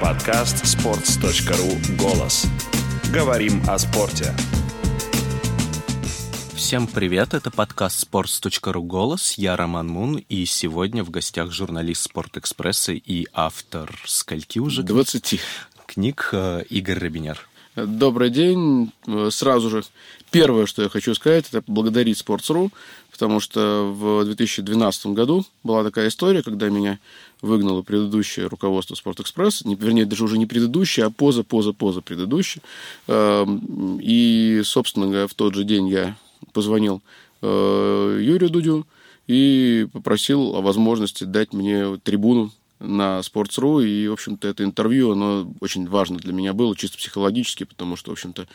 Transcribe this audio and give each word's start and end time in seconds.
Подкаст 0.00 0.64
sports.ru 0.64 1.96
«Голос». 1.98 2.46
Говорим 3.12 3.62
о 3.68 3.78
спорте. 3.78 4.34
Всем 6.54 6.86
привет, 6.86 7.34
это 7.34 7.50
подкаст 7.50 8.08
sports.ru 8.10 8.80
«Голос». 8.80 9.34
Я 9.34 9.56
Роман 9.56 9.88
Мун, 9.88 10.24
и 10.30 10.46
сегодня 10.46 11.04
в 11.04 11.10
гостях 11.10 11.52
журналист 11.52 12.04
«Спортэкспресса» 12.04 12.92
и 12.92 13.26
автор 13.34 13.94
скольки 14.06 14.58
уже? 14.58 14.84
20. 14.84 15.38
Книг 15.84 16.30
э, 16.32 16.62
Игорь 16.70 16.98
Робинер. 16.98 17.46
Добрый 17.76 18.30
день. 18.30 18.92
Сразу 19.30 19.68
же 19.68 19.82
первое, 20.30 20.66
что 20.66 20.82
я 20.82 20.88
хочу 20.88 21.14
сказать, 21.14 21.46
это 21.48 21.62
поблагодарить 21.62 22.20
Sports.ru, 22.20 22.70
потому 23.10 23.40
что 23.40 23.92
в 23.92 24.24
2012 24.24 25.06
году 25.06 25.44
была 25.62 25.84
такая 25.84 26.08
история, 26.08 26.42
когда 26.42 26.68
меня 26.68 26.98
выгнало 27.42 27.82
предыдущее 27.82 28.46
руководство 28.46 28.94
Спортэкспресс, 28.94 29.64
не, 29.64 29.74
вернее, 29.74 30.06
даже 30.06 30.24
уже 30.24 30.38
не 30.38 30.46
предыдущее, 30.46 31.06
а 31.06 31.10
поза, 31.10 31.42
поза, 31.42 31.72
поза 31.72 32.00
предыдущее. 32.00 32.62
Эм, 33.08 33.98
и, 34.02 34.62
собственно 34.64 35.06
говоря, 35.06 35.26
в 35.26 35.34
тот 35.34 35.54
же 35.54 35.64
день 35.64 35.88
я 35.88 36.16
позвонил 36.52 37.02
э, 37.42 38.18
Юрию 38.22 38.50
Дудю 38.50 38.86
и 39.26 39.86
попросил 39.92 40.56
о 40.56 40.60
возможности 40.60 41.24
дать 41.24 41.52
мне 41.52 41.96
трибуну 41.98 42.52
на 42.78 43.20
Sports.ru, 43.20 43.86
и, 43.86 44.08
в 44.08 44.14
общем-то, 44.14 44.48
это 44.48 44.64
интервью, 44.64 45.12
оно 45.12 45.52
очень 45.60 45.86
важно 45.86 46.16
для 46.16 46.32
меня 46.32 46.54
было, 46.54 46.74
чисто 46.74 46.96
психологически, 46.96 47.64
потому 47.64 47.96
что, 47.96 48.10
в 48.10 48.12
общем-то, 48.14 48.48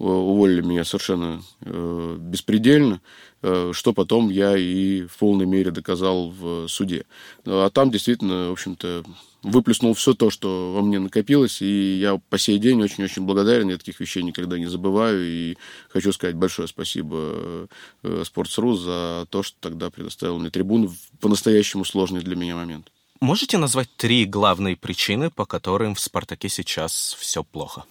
уволили 0.00 0.62
меня 0.62 0.84
совершенно 0.84 1.42
э, 1.60 2.16
беспредельно, 2.18 3.00
э, 3.42 3.72
что 3.74 3.92
потом 3.92 4.30
я 4.30 4.56
и 4.56 5.02
в 5.02 5.18
полной 5.18 5.46
мере 5.46 5.70
доказал 5.70 6.30
в 6.30 6.68
суде. 6.68 7.04
А 7.44 7.68
там 7.70 7.90
действительно, 7.90 8.48
в 8.48 8.52
общем-то, 8.52 9.04
выплеснул 9.42 9.94
все 9.94 10.14
то, 10.14 10.30
что 10.30 10.72
во 10.74 10.82
мне 10.82 10.98
накопилось, 10.98 11.60
и 11.62 11.98
я 11.98 12.20
по 12.30 12.38
сей 12.38 12.58
день 12.58 12.82
очень-очень 12.82 13.22
благодарен, 13.22 13.68
я 13.68 13.78
таких 13.78 14.00
вещей 14.00 14.22
никогда 14.22 14.58
не 14.58 14.66
забываю, 14.66 15.24
и 15.24 15.56
хочу 15.88 16.12
сказать 16.12 16.36
большое 16.36 16.68
спасибо 16.68 17.68
э, 18.02 18.22
Sports.ru 18.24 18.76
за 18.76 19.26
то, 19.28 19.42
что 19.42 19.56
тогда 19.60 19.90
предоставил 19.90 20.38
мне 20.38 20.50
трибуну 20.50 20.88
в 20.88 21.20
по-настоящему 21.20 21.84
сложный 21.84 22.20
для 22.20 22.36
меня 22.36 22.56
момент. 22.56 22.90
Можете 23.20 23.58
назвать 23.58 23.90
три 23.96 24.24
главные 24.24 24.76
причины, 24.76 25.28
по 25.28 25.44
которым 25.44 25.94
в 25.94 26.00
«Спартаке» 26.00 26.48
сейчас 26.48 27.14
все 27.20 27.44
плохо? 27.44 27.84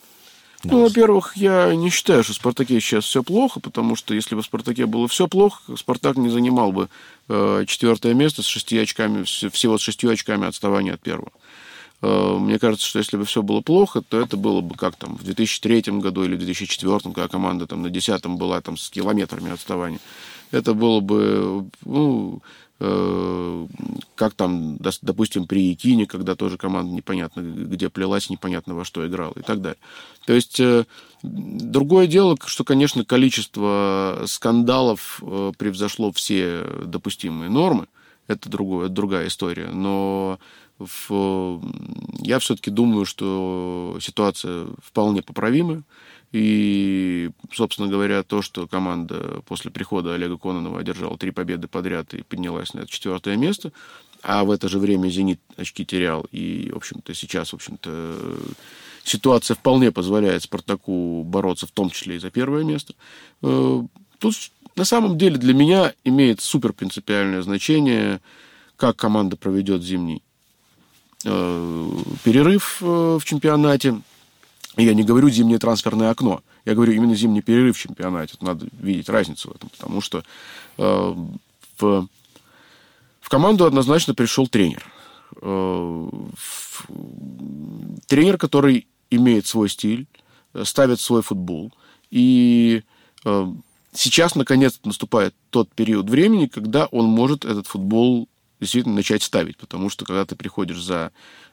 Ну, 0.63 0.83
во-первых, 0.83 1.37
я 1.37 1.73
не 1.73 1.89
считаю, 1.89 2.23
что 2.23 2.33
в 2.33 2.35
«Спартаке» 2.35 2.79
сейчас 2.81 3.05
все 3.05 3.23
плохо, 3.23 3.59
потому 3.59 3.95
что 3.95 4.13
если 4.13 4.35
бы 4.35 4.41
в 4.41 4.45
«Спартаке» 4.45 4.85
было 4.85 5.07
все 5.07 5.27
плохо, 5.27 5.75
«Спартак» 5.77 6.17
не 6.17 6.29
занимал 6.29 6.71
бы 6.71 6.89
э, 7.29 7.63
четвертое 7.65 8.13
место 8.13 8.41
с 8.41 8.45
шести 8.45 8.77
очками, 8.77 9.23
всего 9.23 9.77
с 9.77 9.81
шестью 9.81 10.09
очками 10.09 10.47
отставания 10.47 10.95
от 10.95 11.01
первого. 11.01 11.31
Э, 12.01 12.37
мне 12.37 12.59
кажется, 12.59 12.85
что 12.85 12.99
если 12.99 13.15
бы 13.15 13.23
все 13.23 13.41
было 13.41 13.61
плохо, 13.61 14.01
то 14.01 14.19
это 14.19 14.35
было 14.35 14.59
бы 14.61 14.75
как 14.75 14.95
там 14.95 15.15
в 15.15 15.23
2003 15.23 15.99
году 15.99 16.23
или 16.23 16.35
в 16.35 16.39
2004, 16.39 16.99
когда 17.13 17.27
команда 17.27 17.65
там 17.65 17.81
на 17.81 17.89
десятом 17.89 18.37
была 18.37 18.59
там 18.61 18.77
с 18.77 18.89
километрами 18.89 19.51
отставания. 19.51 19.99
Это 20.51 20.73
было 20.73 20.99
бы, 20.99 21.65
ну, 21.85 22.41
как 22.79 24.33
там, 24.35 24.77
допустим, 25.01 25.47
при 25.47 25.63
Якине, 25.69 26.05
когда 26.05 26.35
тоже 26.35 26.57
команда 26.57 26.93
непонятно 26.93 27.41
где 27.41 27.89
плелась, 27.89 28.29
непонятно 28.29 28.73
во 28.73 28.85
что 28.85 29.05
играла 29.05 29.33
и 29.35 29.41
так 29.41 29.61
далее. 29.61 29.79
То 30.25 30.33
есть 30.33 30.61
э, 30.61 30.85
другое 31.21 32.07
дело, 32.07 32.37
что, 32.45 32.63
конечно, 32.63 33.03
количество 33.03 34.23
скандалов 34.27 35.21
э, 35.21 35.51
превзошло 35.57 36.13
все 36.13 36.65
допустимые 36.85 37.49
нормы. 37.49 37.87
Это 38.27 38.49
другое, 38.49 38.87
другая 38.87 39.27
история. 39.27 39.67
Но 39.73 40.39
в, 40.77 41.61
я 42.19 42.39
все-таки 42.39 42.71
думаю, 42.71 43.05
что 43.05 43.97
ситуация 43.99 44.67
вполне 44.81 45.21
поправимая. 45.21 45.83
И, 46.31 47.31
собственно 47.51 47.87
говоря, 47.87 48.21
то, 48.21 48.41
что 48.41 48.67
команда 48.67 49.41
после 49.47 49.71
прихода 49.71 50.13
Олега 50.13 50.37
Кононова 50.37 50.79
одержала 50.79 51.17
три 51.17 51.31
победы 51.31 51.67
подряд 51.67 52.13
и 52.13 52.21
поднялась 52.21 52.73
на 52.73 52.81
это 52.81 52.91
четвертое 52.91 53.35
место, 53.35 53.71
а 54.21 54.43
в 54.43 54.51
это 54.51 54.69
же 54.69 54.79
время 54.79 55.09
«Зенит» 55.09 55.39
очки 55.55 55.85
терял, 55.85 56.27
и, 56.31 56.69
в 56.71 56.77
общем-то, 56.77 57.13
сейчас, 57.15 57.51
в 57.51 57.55
общем-то, 57.55 58.37
ситуация 59.03 59.55
вполне 59.55 59.91
позволяет 59.91 60.43
«Спартаку» 60.43 61.23
бороться 61.23 61.65
в 61.65 61.71
том 61.71 61.89
числе 61.89 62.17
и 62.17 62.19
за 62.19 62.29
первое 62.29 62.63
место. 62.63 62.93
Э, 63.41 63.81
тут 64.19 64.35
на 64.75 64.85
самом 64.85 65.17
деле 65.17 65.37
для 65.37 65.53
меня 65.53 65.93
имеет 66.03 66.41
супер 66.41 66.73
принципиальное 66.73 67.41
значение, 67.41 68.21
как 68.75 68.97
команда 68.97 69.35
проведет 69.35 69.81
зимний 69.83 70.21
э, 71.25 71.91
перерыв 72.23 72.77
э, 72.81 73.17
в 73.19 73.25
чемпионате, 73.25 74.01
я 74.83 74.93
не 74.93 75.03
говорю 75.03 75.29
зимнее 75.29 75.59
трансферное 75.59 76.09
окно. 76.09 76.41
Я 76.65 76.75
говорю 76.75 76.93
именно 76.93 77.15
зимний 77.15 77.41
перерыв 77.41 77.77
в 77.77 77.79
чемпионате. 77.79 78.35
Надо 78.41 78.67
видеть 78.79 79.09
разницу 79.09 79.49
в 79.49 79.55
этом. 79.55 79.69
Потому 79.69 80.01
что 80.01 80.23
э, 80.77 81.15
в, 81.77 82.07
в 83.19 83.29
команду 83.29 83.65
однозначно 83.65 84.13
пришел 84.13 84.47
тренер. 84.47 84.85
Э, 85.41 86.09
в, 86.37 86.87
тренер, 88.07 88.37
который 88.37 88.87
имеет 89.09 89.47
свой 89.47 89.69
стиль, 89.69 90.07
ставит 90.63 90.99
свой 90.99 91.21
футбол. 91.23 91.73
И 92.11 92.83
э, 93.25 93.53
сейчас, 93.93 94.35
наконец, 94.35 94.79
наступает 94.83 95.35
тот 95.49 95.69
период 95.73 96.09
времени, 96.09 96.45
когда 96.45 96.85
он 96.85 97.05
может 97.05 97.43
этот 97.43 97.67
футбол 97.67 98.28
действительно 98.59 98.95
начать 98.95 99.23
ставить. 99.23 99.57
Потому 99.57 99.89
что 99.89 100.05
когда 100.05 100.25
ты 100.25 100.35
приходишь 100.35 100.81
за 100.81 101.11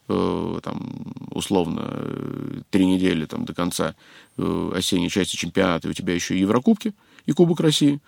Э, 0.08 0.60
там, 0.62 1.14
условно, 1.32 2.62
три 2.70 2.86
недели 2.86 3.26
там, 3.26 3.44
до 3.44 3.54
конца 3.54 3.96
э, 4.38 4.72
осенней 4.74 5.10
части 5.10 5.34
чемпионата, 5.34 5.88
и 5.88 5.90
у 5.90 5.94
тебя 5.94 6.14
еще 6.14 6.36
и 6.36 6.40
Еврокубки, 6.40 6.92
и 7.26 7.32
Кубок 7.32 7.58
России, 7.58 7.98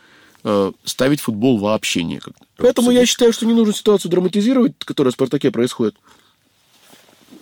э, 0.44 0.72
ставить 0.84 1.20
футбол 1.20 1.58
вообще 1.58 2.04
некогда. 2.04 2.38
Поэтому 2.56 2.92
я 2.92 3.04
считаю, 3.04 3.32
что 3.32 3.46
не 3.46 3.52
нужно 3.52 3.74
ситуацию 3.74 4.12
драматизировать, 4.12 4.74
которая 4.78 5.10
в 5.10 5.14
«Спартаке» 5.14 5.50
происходит. 5.50 5.96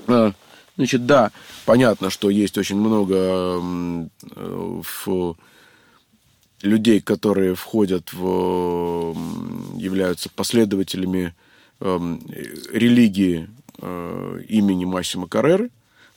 А, 0.06 0.32
значит, 0.78 1.04
да, 1.04 1.32
понятно, 1.66 2.08
что 2.08 2.30
есть 2.30 2.56
очень 2.56 2.76
много 2.76 3.60
в 4.34 5.36
людей, 6.62 7.02
которые 7.02 7.54
входят 7.54 8.14
в... 8.14 9.14
являются 9.76 10.30
последователями 10.30 11.34
религии 11.80 13.48
Э, 13.78 14.40
имени 14.48 14.84
Массимо 14.84 15.28
Карреры. 15.28 15.70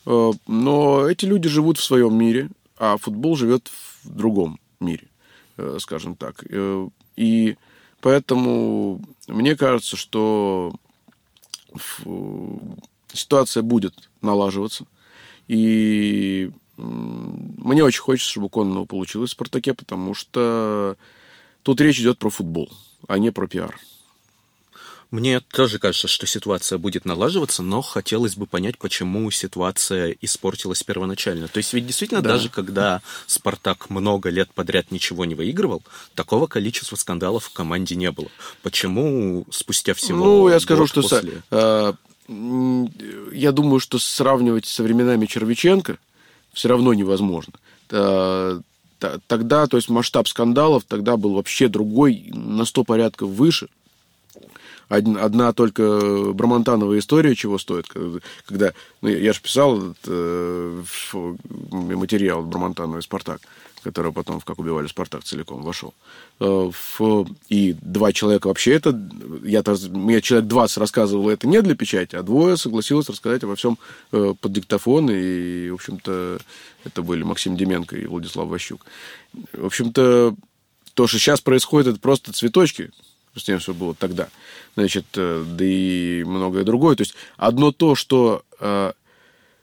Э, 0.06 0.30
но 0.46 1.06
эти 1.06 1.26
люди 1.26 1.48
живут 1.48 1.78
в 1.78 1.84
своем 1.84 2.16
мире, 2.16 2.48
а 2.78 2.96
футбол 2.96 3.36
живет 3.36 3.70
в 4.02 4.08
другом 4.08 4.58
мире, 4.80 5.08
э, 5.58 5.76
скажем 5.80 6.16
так. 6.16 6.42
И 7.16 7.56
поэтому 8.00 9.02
мне 9.28 9.56
кажется, 9.56 9.96
что 9.96 10.72
ситуация 13.12 13.62
будет 13.62 14.08
налаживаться. 14.22 14.86
И 15.46 16.50
мне 16.78 17.84
очень 17.84 18.00
хочется, 18.00 18.30
чтобы 18.30 18.48
Кононова 18.48 18.86
получилось 18.86 19.30
в 19.30 19.32
«Спартаке», 19.34 19.74
потому 19.74 20.14
что 20.14 20.96
тут 21.62 21.80
речь 21.82 22.00
идет 22.00 22.18
про 22.18 22.30
футбол, 22.30 22.72
а 23.06 23.18
не 23.18 23.30
про 23.30 23.46
пиар. 23.46 23.78
Мне 25.10 25.40
тоже 25.40 25.80
кажется, 25.80 26.06
что 26.06 26.26
ситуация 26.26 26.78
будет 26.78 27.04
налаживаться, 27.04 27.64
но 27.64 27.82
хотелось 27.82 28.36
бы 28.36 28.46
понять, 28.46 28.78
почему 28.78 29.28
ситуация 29.32 30.16
испортилась 30.20 30.84
первоначально. 30.84 31.48
То 31.48 31.58
есть 31.58 31.72
ведь 31.72 31.86
действительно, 31.86 32.22
да. 32.22 32.30
даже 32.30 32.48
когда 32.48 33.02
«Спартак» 33.26 33.90
много 33.90 34.30
лет 34.30 34.52
подряд 34.54 34.92
ничего 34.92 35.24
не 35.24 35.34
выигрывал, 35.34 35.82
такого 36.14 36.46
количества 36.46 36.94
скандалов 36.94 37.46
в 37.46 37.52
команде 37.52 37.96
не 37.96 38.12
было. 38.12 38.28
Почему 38.62 39.46
спустя 39.50 39.94
всего 39.94 40.24
Ну, 40.24 40.48
я 40.48 40.60
скажу, 40.60 40.86
что... 40.86 41.02
После... 41.02 41.42
Э, 41.50 41.92
я 42.28 43.50
думаю, 43.50 43.80
что 43.80 43.98
сравнивать 43.98 44.66
со 44.66 44.84
временами 44.84 45.26
Червиченко 45.26 45.98
все 46.52 46.68
равно 46.68 46.94
невозможно. 46.94 47.54
Тогда, 47.88 49.66
то 49.66 49.76
есть 49.76 49.88
масштаб 49.88 50.28
скандалов 50.28 50.84
тогда 50.84 51.16
был 51.16 51.34
вообще 51.34 51.66
другой, 51.66 52.30
на 52.32 52.64
сто 52.64 52.84
порядков 52.84 53.30
выше– 53.30 53.68
одна 54.90 55.52
только 55.52 56.32
Брамонтанова 56.32 56.98
история 56.98 57.34
чего 57.34 57.58
стоит, 57.58 57.86
когда, 58.44 58.72
ну, 59.00 59.08
я 59.08 59.32
же 59.32 59.40
писал 59.40 59.78
этот 59.78 59.98
э, 60.08 60.82
материал 61.12 62.42
Брамонтанова 62.42 62.98
и 62.98 63.02
Спартак, 63.02 63.40
который 63.84 64.12
потом 64.12 64.40
в 64.40 64.44
«Как 64.44 64.58
убивали 64.58 64.88
Спартак» 64.88 65.22
целиком 65.22 65.62
вошел. 65.62 65.94
Э, 66.40 66.70
и 67.48 67.76
два 67.80 68.12
человека 68.12 68.48
вообще 68.48 68.72
это... 68.74 68.90
Я, 69.44 69.62
мне 69.90 70.20
человек 70.20 70.48
20 70.48 70.76
рассказывал 70.78 71.30
это 71.30 71.46
не 71.46 71.62
для 71.62 71.76
печати, 71.76 72.16
а 72.16 72.24
двое 72.24 72.56
согласилось 72.56 73.08
рассказать 73.08 73.44
обо 73.44 73.54
всем 73.54 73.78
э, 74.10 74.34
под 74.40 74.52
диктофон. 74.52 75.08
И, 75.08 75.70
в 75.70 75.74
общем-то, 75.74 76.38
это 76.84 77.02
были 77.02 77.22
Максим 77.22 77.56
Деменко 77.56 77.96
и 77.96 78.06
Владислав 78.06 78.48
Ващук. 78.48 78.84
В 79.52 79.66
общем-то, 79.66 80.34
то, 80.94 81.06
что 81.06 81.18
сейчас 81.18 81.40
происходит, 81.40 81.86
это 81.86 82.00
просто 82.00 82.32
цветочки 82.32 82.90
с 83.34 83.42
тем, 83.42 83.60
что 83.60 83.74
было 83.74 83.94
тогда. 83.94 84.28
Значит, 84.74 85.06
э, 85.16 85.44
да 85.46 85.64
и 85.64 86.24
многое 86.24 86.64
другое. 86.64 86.96
То 86.96 87.02
есть 87.02 87.14
одно 87.36 87.72
то, 87.72 87.94
что 87.94 88.44
э, 88.60 88.92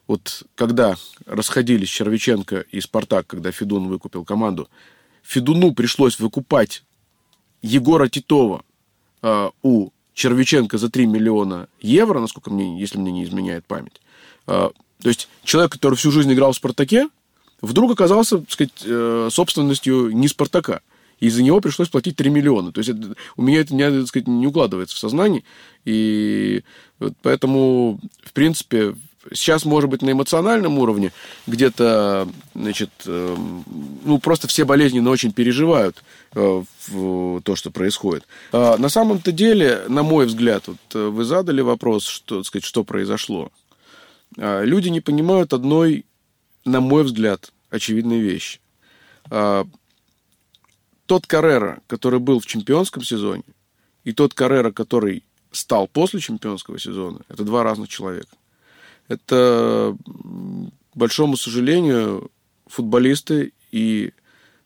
вот 0.08 0.44
когда 0.56 0.96
расходились 1.26 1.90
Червиченко 1.90 2.62
и 2.72 2.80
Спартак, 2.82 3.28
когда 3.28 3.52
Федун 3.52 3.88
выкупил 3.88 4.24
команду, 4.24 4.70
Федуну 5.22 5.74
пришлось 5.74 6.20
выкупать 6.20 6.84
Егора 7.62 8.08
Титова 8.08 8.64
э, 9.22 9.50
у 9.62 9.90
Червиченко 10.14 10.78
за 10.78 10.90
3 10.90 11.06
миллиона 11.06 11.68
евро, 11.82 12.20
насколько 12.20 12.50
мне, 12.50 12.80
если 12.80 12.98
мне 12.98 13.12
не 13.12 13.24
изменяет 13.26 13.66
память. 13.66 14.02
Э, 14.48 14.70
то 15.02 15.10
есть 15.10 15.28
человек, 15.44 15.74
который 15.74 15.96
всю 15.96 16.12
жизнь 16.12 16.32
играл 16.34 16.54
в 16.54 16.56
«Спартаке», 16.56 17.10
вдруг 17.62 17.92
оказался, 17.92 18.40
так 18.40 18.52
сказать, 18.52 18.84
э, 18.84 19.30
собственностью 19.32 20.12
не 20.12 20.28
«Спартака». 20.28 20.82
И 21.20 21.30
за 21.30 21.44
него 21.44 21.62
пришлось 21.62 21.90
платить 21.90 22.16
3 22.16 22.30
миллиона. 22.30 22.72
То 22.72 22.80
есть 22.80 22.90
это, 22.90 23.16
у 23.36 23.42
меня 23.42 23.62
это 23.62 23.74
не, 23.74 23.90
так 23.90 24.08
сказать, 24.08 24.28
не 24.28 24.48
укладывается 24.48 24.96
в 24.96 25.00
сознании. 25.00 25.44
И 25.86 26.64
вот 27.00 27.14
поэтому, 27.22 28.00
в 28.24 28.34
принципе, 28.34 28.94
сейчас, 29.34 29.66
может 29.66 29.90
быть, 29.90 30.02
на 30.02 30.12
эмоциональном 30.12 30.78
уровне 30.80 31.12
где-то, 31.48 32.28
значит, 32.56 32.90
э, 33.06 33.36
ну, 34.06 34.20
просто 34.20 34.48
все 34.48 34.66
болезненно 34.66 35.10
очень 35.10 35.32
переживают 35.32 36.04
э, 36.36 36.64
то, 36.92 37.56
что 37.56 37.72
происходит. 37.72 38.26
А 38.52 38.78
на 38.78 38.90
самом-то 38.90 39.32
деле, 39.32 39.84
на 39.88 40.04
мой 40.04 40.26
взгляд, 40.26 40.68
вот 40.68 40.78
э, 40.94 41.08
вы 41.08 41.24
задали 41.24 41.62
вопрос, 41.62 42.06
что, 42.06 42.44
сказать, 42.44 42.66
что 42.66 42.84
произошло. 42.84 43.52
А 44.38 44.64
люди 44.64 44.90
не 44.90 45.02
понимают 45.02 45.54
одной, 45.54 46.06
на 46.66 46.82
мой 46.82 47.04
взгляд, 47.04 47.52
очевидной 47.70 48.20
вещи. 48.20 48.60
Тот 51.08 51.26
Каррера, 51.26 51.82
который 51.88 52.20
был 52.20 52.42
в 52.42 52.46
чемпионском 52.46 53.02
сезоне, 53.02 53.44
и 54.04 54.12
тот 54.12 54.34
Каррера, 54.34 54.72
который 54.72 55.24
стал 55.52 55.88
после 55.88 56.20
чемпионского 56.20 56.78
сезона, 56.80 57.22
это 57.30 57.44
два 57.44 57.64
разных 57.64 57.88
человека. 57.88 58.36
Это, 59.08 59.96
к 60.06 60.98
большому 60.98 61.38
сожалению, 61.38 62.30
футболисты 62.66 63.54
и 63.72 64.12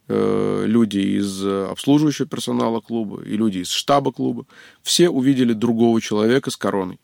э, 0.08 0.64
люди 0.66 0.98
из 0.98 1.46
обслуживающего 1.46 2.28
персонала 2.28 2.80
клуба, 2.80 3.22
и 3.22 3.38
люди 3.38 3.60
из 3.60 3.70
штаба 3.70 4.12
клуба, 4.12 4.48
все 4.82 5.10
увидели 5.10 5.54
другого 5.54 6.02
человека 6.02 6.50
с 6.50 6.58
короной, 6.58 7.00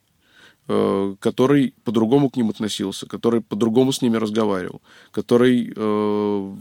э, 0.66 1.14
который 1.20 1.74
по-другому 1.84 2.28
к 2.28 2.36
ним 2.36 2.50
относился, 2.50 3.06
который 3.06 3.40
по-другому 3.40 3.92
с 3.92 4.02
ними 4.02 4.16
разговаривал, 4.16 4.82
который 5.12 5.72
э, 5.76 6.56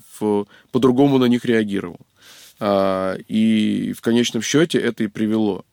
по-другому 0.71 1.17
на 1.17 1.25
них 1.25 1.43
реагировал. 1.43 1.99
А, 2.59 3.15
и 3.27 3.93
в 3.93 4.01
конечном 4.01 4.41
счете 4.41 4.79
это 4.79 5.03
и 5.03 5.07
привело, 5.07 5.65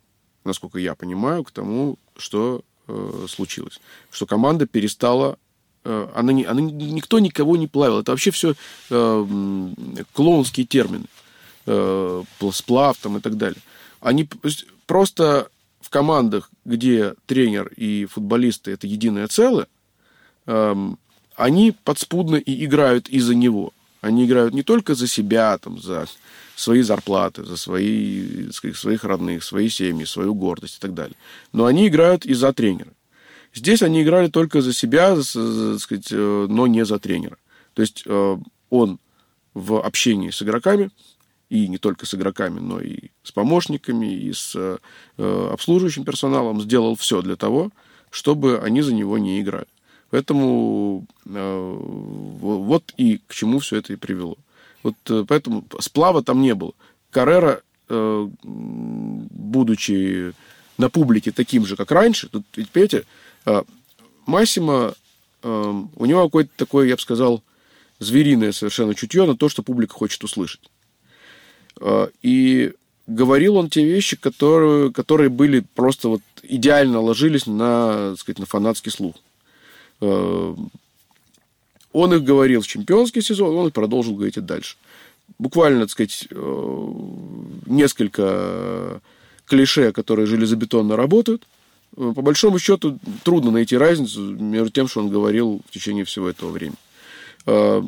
насколько 0.45 0.79
я 0.79 0.95
понимаю, 0.95 1.45
к 1.45 1.51
тому, 1.51 1.99
что 2.17 2.63
э, 2.87 3.27
случилось. 3.29 3.81
Что 4.11 4.27
команда 4.27 4.67
перестала 4.67 5.39
э, 5.85 6.09
она, 6.15 6.33
не, 6.33 6.45
она 6.45 6.61
никто 6.61 7.19
никого 7.19 7.57
не 7.57 7.67
плавил. 7.67 8.01
Это 8.01 8.13
вообще 8.13 8.31
все 8.31 8.55
э, 8.91 9.27
клоунские 10.13 10.67
термины. 10.67 11.07
Э, 11.67 12.23
сплав 12.53 12.99
там 12.99 13.17
и 13.17 13.21
так 13.21 13.39
далее. 13.39 13.61
Они 14.01 14.29
просто 14.87 15.49
в 15.81 15.89
командах, 15.89 16.51
где 16.67 17.15
тренер 17.27 17.69
и 17.77 18.05
футболисты 18.05 18.73
это 18.73 18.87
единое 18.87 19.29
целое, 19.29 19.67
э, 20.47 20.91
они 21.37 21.75
подспудно 21.85 22.37
и 22.37 22.65
играют 22.65 23.09
из-за 23.09 23.35
него. 23.35 23.73
Они 24.05 24.27
играют 24.27 24.53
не 24.53 24.63
только 24.63 24.95
за 24.95 25.07
себя, 25.07 25.57
там, 25.57 25.81
за 25.81 26.07
свои 26.57 26.83
зарплаты, 26.83 27.43
за 27.43 27.57
свои, 27.57 28.51
сказать, 28.53 28.77
своих 28.77 29.03
родных, 29.03 29.43
свои 29.43 29.71
семьи, 29.71 30.05
свою 30.05 30.35
гордость 30.35 30.77
и 30.77 30.81
так 30.81 30.93
далее. 30.93 31.17
Но 31.53 31.65
они 31.65 31.89
играют 31.89 32.27
и 32.27 32.35
за 32.35 32.53
тренера. 32.53 32.93
Здесь 33.55 33.81
они 33.81 34.03
играли 34.03 34.29
только 34.29 34.61
за 34.61 34.75
себя, 34.75 35.17
за, 35.17 35.79
сказать, 35.79 36.09
э, 36.11 36.47
но 36.51 36.67
не 36.67 36.85
за 36.85 36.99
тренера. 36.99 37.39
То 37.73 37.81
есть 37.81 38.03
э, 38.05 38.37
он 38.69 38.99
в 39.55 39.81
общении 39.81 40.31
с 40.31 40.43
игроками, 40.43 40.91
и 41.49 41.67
не 41.67 41.79
только 41.79 42.05
с 42.05 42.15
игроками, 42.15 42.61
но 42.61 42.81
и 42.81 43.11
с 43.23 43.33
помощниками, 43.33 44.13
и 44.13 44.35
с 44.35 44.53
э, 44.55 44.79
обслуживающим 45.17 46.05
персоналом 46.05 46.61
сделал 46.61 46.95
все 46.97 47.23
для 47.23 47.37
того, 47.37 47.71
чтобы 48.11 48.59
они 48.59 48.83
за 48.83 48.93
него 48.93 49.17
не 49.17 49.41
играли. 49.41 49.67
Поэтому 50.15 51.09
вот 51.25 52.95
и 52.97 53.19
к 53.27 53.35
чему 53.35 53.59
все 53.59 53.79
это 53.79 53.93
и 53.95 53.97
привело. 53.97 54.37
Вот 54.85 54.95
э, 55.09 55.25
поэтому 55.27 55.65
сплава 55.81 56.23
там 56.23 56.41
не 56.41 56.55
было. 56.55 56.73
Каррера, 57.11 57.63
э, 57.89 58.29
будучи 58.45 60.33
на 60.79 60.89
публике 60.89 61.33
таким 61.33 61.67
же, 61.67 61.75
как 61.75 61.91
раньше, 61.91 62.29
тут, 62.29 62.45
ведь, 62.55 62.71
понимаете, 62.71 63.07
э, 63.47 63.65
Массимо, 64.27 64.95
у 65.43 66.07
него 66.07 66.23
какое-то 66.27 66.53
такое, 66.57 66.87
я 66.87 66.95
бы 66.95 67.03
сказал, 67.03 67.43
звериное 67.99 68.53
совершенно 68.53 68.95
чутье 68.95 69.27
на 69.27 69.37
то, 69.37 69.49
что 69.49 69.65
публика 69.65 69.95
хочет 69.95 70.23
услышать. 70.23 70.71
И 72.23 72.73
говорил 73.09 73.57
он 73.57 73.69
те 73.69 73.85
вещи, 73.85 74.17
которые, 74.17 74.93
которые 74.93 75.29
были 75.29 75.59
просто 75.75 76.09
вот 76.09 76.23
идеально 76.45 77.01
ложились 77.01 77.47
на, 77.47 78.11
так 78.13 78.21
сказать, 78.21 78.39
на 78.39 78.47
фанатский 78.47 78.93
слух. 78.93 79.17
Он 81.95 82.13
их 82.13 82.25
говорил 82.25 82.61
в 82.61 82.67
чемпионский 82.67 83.23
сезон, 83.23 83.55
он 83.55 83.69
их 83.69 83.73
продолжил 83.73 84.15
говорить 84.15 84.37
и 84.37 84.41
дальше. 84.41 84.77
Буквально, 85.39 85.83
так 85.83 85.91
сказать, 85.91 86.27
э, 86.31 86.93
несколько 87.67 89.01
клише, 89.47 89.93
которые 89.93 90.27
железобетонно 90.27 90.97
работают. 90.97 91.47
Э, 91.97 92.13
по 92.15 92.21
большому 92.21 92.59
счету, 92.59 92.99
трудно 93.23 93.53
найти 93.53 93.77
разницу 93.77 94.21
между 94.21 94.71
тем, 94.71 94.89
что 94.89 95.01
он 95.01 95.09
говорил 95.09 95.63
в 95.69 95.73
течение 95.73 96.05
всего 96.05 96.29
этого 96.29 96.51
времени. 96.51 96.77
Э, 97.47 97.81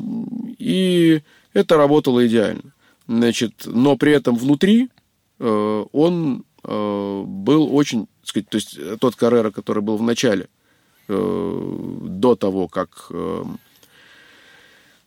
и 0.57 1.21
это 1.53 1.75
работало 1.77 2.25
идеально. 2.25 2.63
Значит, 3.07 3.63
но 3.65 3.97
при 3.97 4.11
этом 4.11 4.35
внутри 4.35 4.89
он 5.39 6.43
был 6.63 7.75
очень, 7.75 8.07
так 8.21 8.29
сказать, 8.29 8.49
то 8.49 8.55
есть 8.55 8.99
тот 8.99 9.15
Каррера, 9.15 9.51
который 9.51 9.81
был 9.81 9.95
в 9.95 10.01
начале, 10.01 10.49
до 11.07 12.35
того, 12.35 12.67
как 12.67 13.11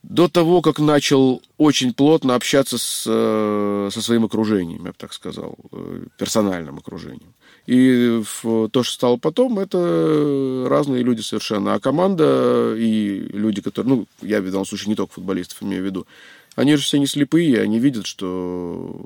до 0.03 0.27
того, 0.27 0.61
как 0.61 0.79
начал 0.79 1.41
очень 1.57 1.93
плотно 1.93 2.35
общаться 2.35 2.77
с, 2.77 3.05
э, 3.07 3.89
со 3.91 4.01
своим 4.01 4.25
окружением, 4.25 4.85
я 4.85 4.91
бы 4.91 4.97
так 4.97 5.13
сказал, 5.13 5.55
э, 5.71 6.05
персональным 6.17 6.79
окружением. 6.79 7.33
И 7.67 8.23
то, 8.41 8.83
что 8.83 8.93
стало 8.93 9.17
потом, 9.17 9.59
это 9.59 10.65
разные 10.67 11.03
люди 11.03 11.21
совершенно. 11.21 11.75
А 11.75 11.79
команда 11.79 12.73
и 12.75 13.19
люди, 13.31 13.61
которые, 13.61 13.95
ну, 13.95 14.07
я 14.21 14.41
в 14.41 14.45
данном 14.45 14.65
случае 14.65 14.89
не 14.89 14.95
только 14.95 15.13
футболистов 15.13 15.61
имею 15.61 15.83
в 15.83 15.85
виду, 15.85 16.07
они 16.55 16.75
же 16.75 16.83
все 16.83 16.97
не 16.97 17.05
слепые, 17.05 17.61
они 17.61 17.79
видят, 17.79 18.07
что, 18.07 19.05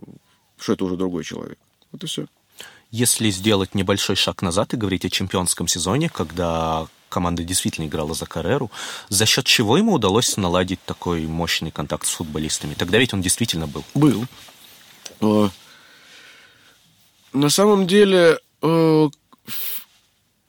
что 0.57 0.73
это 0.73 0.85
уже 0.85 0.95
другой 0.95 1.25
человек. 1.25 1.57
Вот 1.91 2.03
и 2.03 2.07
все. 2.07 2.27
Если 2.91 3.29
сделать 3.29 3.75
небольшой 3.75 4.15
шаг 4.15 4.41
назад 4.41 4.73
и 4.73 4.77
говорить 4.77 5.05
о 5.05 5.09
чемпионском 5.09 5.67
сезоне, 5.67 6.09
когда 6.09 6.87
команда 7.09 7.43
действительно 7.43 7.87
играла 7.87 8.13
за 8.13 8.25
Карреру, 8.25 8.71
за 9.09 9.25
счет 9.25 9.45
чего 9.45 9.77
ему 9.77 9.93
удалось 9.93 10.37
наладить 10.37 10.79
такой 10.85 11.25
мощный 11.27 11.71
контакт 11.71 12.05
с 12.05 12.11
футболистами? 12.11 12.73
Тогда 12.73 12.97
ведь 12.97 13.13
он 13.13 13.21
действительно 13.21 13.67
был. 13.67 13.83
Был. 13.93 14.25
Э, 15.21 15.49
на 17.33 17.49
самом 17.49 17.87
деле, 17.87 18.39
э, 18.61 19.09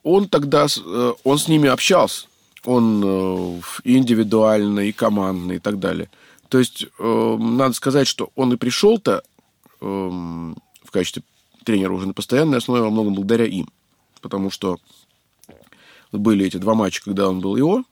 он 0.03 0.29
тогда, 0.29 0.67
э, 0.67 1.13
он 1.23 1.37
с 1.37 1.47
ними 1.47 1.69
общался. 1.69 2.27
Он 2.65 3.61
индивидуально, 3.85 4.81
и 4.81 4.91
командно, 4.91 5.53
и 5.53 5.59
так 5.59 5.79
далее. 5.79 6.09
То 6.49 6.59
есть, 6.59 6.85
надо 6.99 7.73
сказать, 7.73 8.07
что 8.07 8.31
он 8.35 8.51
и 8.53 8.57
пришел-то 8.57 9.23
в 9.79 10.91
качестве 10.91 11.23
тренера 11.67 11.91
уже 11.91 12.07
на 12.07 12.13
постоянной 12.13 12.59
основе 12.59 12.81
во 12.81 12.89
многом 12.89 13.13
благодаря 13.13 13.45
им. 13.45 13.67
Потому 14.21 14.49
что 14.49 14.77
были 16.13 16.45
эти 16.45 16.55
два 16.55 16.75
матча, 16.75 17.03
когда 17.03 17.27
он 17.27 17.41
был 17.41 17.57
ИО, 17.57 17.83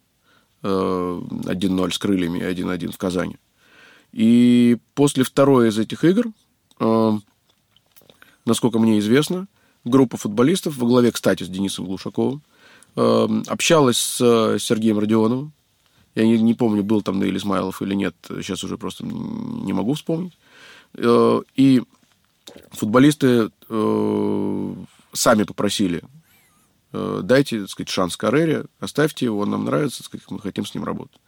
1-0 0.63 1.87
э, 1.87 1.91
с 1.91 1.97
крыльями 1.97 2.39
и 2.39 2.43
1-1 2.43 2.93
в 2.93 2.97
Казани. 2.97 3.35
И 4.13 4.77
после 4.93 5.25
второй 5.25 5.67
из 5.67 5.77
этих 5.77 6.05
игр, 6.05 6.27
э, 6.79 7.11
насколько 8.45 8.79
мне 8.79 8.97
известно, 8.99 9.47
группа 9.83 10.15
футболистов 10.15 10.77
во 10.77 10.87
главе, 10.87 11.11
кстати, 11.11 11.43
с 11.43 11.49
Денисом 11.49 11.85
Глушаковым, 11.85 12.41
э, 12.95 13.27
общалась 13.47 13.97
с 13.97 14.57
Сергеем 14.57 14.99
Родионовым. 14.99 15.51
Я 16.15 16.25
не, 16.25 16.37
не 16.37 16.53
помню, 16.53 16.81
был 16.81 17.01
там 17.01 17.19
Наиль 17.19 17.35
Исмайлов 17.35 17.81
или 17.81 17.93
нет, 17.93 18.15
сейчас 18.41 18.63
уже 18.63 18.77
просто 18.77 19.05
не 19.05 19.73
могу 19.73 19.95
вспомнить. 19.95 20.37
И 20.97 21.83
футболисты 22.71 23.49
сами 23.67 25.43
попросили 25.43 26.03
Э, 26.95 27.21
дайте, 27.23 27.61
так 27.61 27.69
сказать, 27.69 27.89
шанс 27.89 28.15
Каррере, 28.15 28.65
оставьте 28.79 29.25
его, 29.25 29.39
он 29.39 29.49
нам 29.49 29.65
нравится, 29.65 29.99
так 29.99 30.05
сказать, 30.07 30.25
мы 30.29 30.39
хотим 30.39 30.65
с 30.65 30.73
ним 30.73 30.85
работать. 30.85 31.19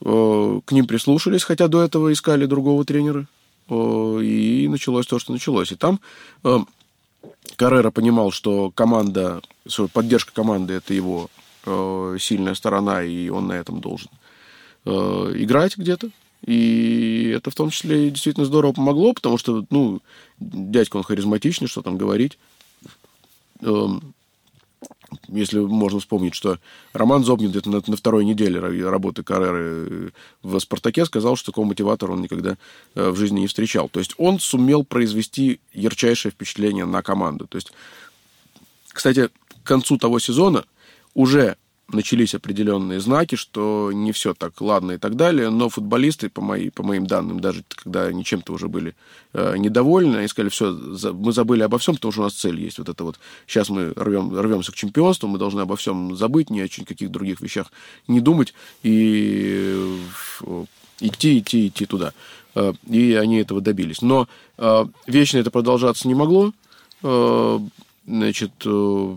Э, 0.00 0.60
к 0.64 0.72
ним 0.72 0.86
прислушались, 0.86 1.44
хотя 1.44 1.68
до 1.68 1.82
этого 1.82 2.12
искали 2.12 2.46
другого 2.46 2.84
тренера, 2.84 3.26
э, 3.68 3.74
и 4.22 4.66
началось 4.68 5.06
то, 5.06 5.18
что 5.18 5.32
началось. 5.32 5.72
И 5.72 5.76
там 5.76 6.00
Каррера 7.56 7.90
понимал, 7.90 8.32
что 8.32 8.70
команда, 8.72 9.40
поддержка 9.92 10.32
команды– 10.32 10.74
это 10.74 10.94
его 10.94 11.30
э, 11.64 12.16
сильная 12.18 12.54
сторона, 12.54 13.04
и 13.04 13.28
он 13.28 13.46
на 13.46 13.52
этом 13.52 13.80
должен 13.80 14.10
э, 14.84 14.90
играть 15.36 15.76
где-то. 15.76 16.10
И 16.46 17.32
это 17.36 17.50
в 17.50 17.54
том 17.54 17.70
числе 17.70 18.10
действительно 18.10 18.46
здорово 18.46 18.72
помогло, 18.72 19.12
потому 19.12 19.36
что, 19.36 19.66
ну, 19.70 20.00
дядька, 20.38 20.96
он 20.96 21.02
харизматичный, 21.02 21.66
что 21.66 21.82
там 21.82 21.98
говорить. 21.98 22.38
Эм, 23.62 24.14
если 25.28 25.58
можно 25.58 25.98
вспомнить, 25.98 26.34
что 26.34 26.58
Роман 26.92 27.24
Зобнин 27.24 27.50
где-то 27.50 27.70
на, 27.70 27.82
на 27.84 27.96
второй 27.96 28.24
неделе 28.24 28.60
работы 28.88 29.22
Карреры 29.22 30.12
в 30.42 30.58
«Спартаке» 30.58 31.04
сказал, 31.04 31.36
что 31.36 31.52
такого 31.52 31.66
мотиватора 31.66 32.12
он 32.12 32.22
никогда 32.22 32.56
э, 32.94 33.10
в 33.10 33.16
жизни 33.16 33.40
не 33.40 33.46
встречал. 33.46 33.88
То 33.88 33.98
есть 33.98 34.14
он 34.16 34.38
сумел 34.38 34.84
произвести 34.84 35.60
ярчайшее 35.72 36.32
впечатление 36.32 36.84
на 36.84 37.02
команду. 37.02 37.46
То 37.46 37.56
есть, 37.56 37.72
кстати, 38.88 39.30
к 39.62 39.66
концу 39.66 39.98
того 39.98 40.18
сезона 40.18 40.64
уже 41.14 41.56
начались 41.92 42.34
определенные 42.34 43.00
знаки, 43.00 43.36
что 43.36 43.90
не 43.92 44.12
все 44.12 44.34
так 44.34 44.60
ладно 44.60 44.92
и 44.92 44.98
так 44.98 45.14
далее, 45.16 45.50
но 45.50 45.68
футболисты, 45.68 46.28
по, 46.28 46.40
моей, 46.40 46.70
по 46.70 46.82
моим 46.82 47.06
данным, 47.06 47.40
даже 47.40 47.64
когда 47.68 48.06
они 48.06 48.24
чем-то 48.24 48.52
уже 48.52 48.68
были 48.68 48.94
э, 49.32 49.56
недовольны, 49.56 50.16
они 50.16 50.28
сказали, 50.28 50.50
все, 50.50 50.72
за, 50.72 51.12
мы 51.12 51.32
забыли 51.32 51.62
обо 51.62 51.78
всем, 51.78 51.94
потому 51.94 52.12
что 52.12 52.22
у 52.22 52.24
нас 52.24 52.34
цель 52.34 52.60
есть. 52.60 52.78
Вот 52.78 52.88
это 52.88 53.04
вот, 53.04 53.18
сейчас 53.46 53.68
мы 53.68 53.92
рвем, 53.94 54.36
рвемся 54.36 54.72
к 54.72 54.74
чемпионству, 54.74 55.28
мы 55.28 55.38
должны 55.38 55.60
обо 55.60 55.76
всем 55.76 56.16
забыть, 56.16 56.50
ни 56.50 56.60
о 56.60 56.68
каких 56.68 57.10
других 57.10 57.40
вещах 57.40 57.70
не 58.08 58.20
думать 58.20 58.52
и 58.82 59.74
э, 60.40 60.64
идти, 61.00 61.38
идти, 61.38 61.68
идти 61.68 61.86
туда. 61.86 62.12
Э, 62.56 62.72
и 62.90 63.14
они 63.14 63.38
этого 63.38 63.60
добились. 63.60 64.02
Но 64.02 64.28
э, 64.58 64.86
вечно 65.06 65.38
это 65.38 65.52
продолжаться 65.52 66.08
не 66.08 66.14
могло. 66.14 66.52
Э, 67.04 67.60
значит, 68.06 68.50
э, 68.64 69.16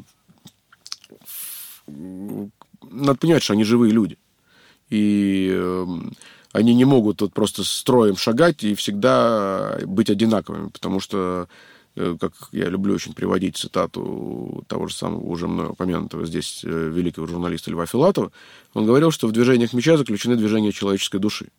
надо 2.89 3.19
понимать, 3.19 3.43
что 3.43 3.53
они 3.53 3.63
живые 3.63 3.91
люди. 3.91 4.17
И 4.89 5.49
э, 5.51 5.85
они 6.51 6.73
не 6.73 6.85
могут 6.85 7.21
вот 7.21 7.33
просто 7.33 7.63
строем 7.63 8.15
шагать 8.15 8.63
и 8.63 8.73
всегда 8.75 9.79
быть 9.85 10.09
одинаковыми, 10.09 10.69
потому 10.69 10.99
что, 10.99 11.47
э, 11.95 12.17
как 12.19 12.33
я 12.51 12.69
люблю 12.69 12.95
очень 12.95 13.13
приводить 13.13 13.57
цитату 13.57 14.63
того 14.67 14.87
же 14.87 14.95
самого 14.95 15.21
уже 15.21 15.47
мной 15.47 15.67
упомянутого 15.67 16.25
здесь 16.25 16.61
э, 16.63 16.67
великого 16.67 17.27
журналиста 17.27 17.69
Льва 17.71 17.85
Филатова, 17.85 18.31
он 18.73 18.85
говорил, 18.85 19.11
что 19.11 19.27
в 19.27 19.31
движениях 19.31 19.73
мяча 19.73 19.97
заключены 19.97 20.35
движения 20.35 20.71
человеческой 20.71 21.19
души. 21.19 21.49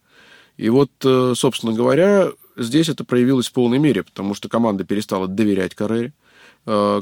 И 0.57 0.69
вот, 0.69 0.91
э, 1.05 1.35
собственно 1.37 1.73
говоря, 1.73 2.31
здесь 2.57 2.89
это 2.89 3.05
проявилось 3.05 3.49
в 3.49 3.53
полной 3.53 3.79
мере, 3.79 4.03
потому 4.03 4.35
что 4.35 4.49
команда 4.49 4.85
перестала 4.85 5.29
доверять 5.29 5.75
Каррере, 5.75 6.13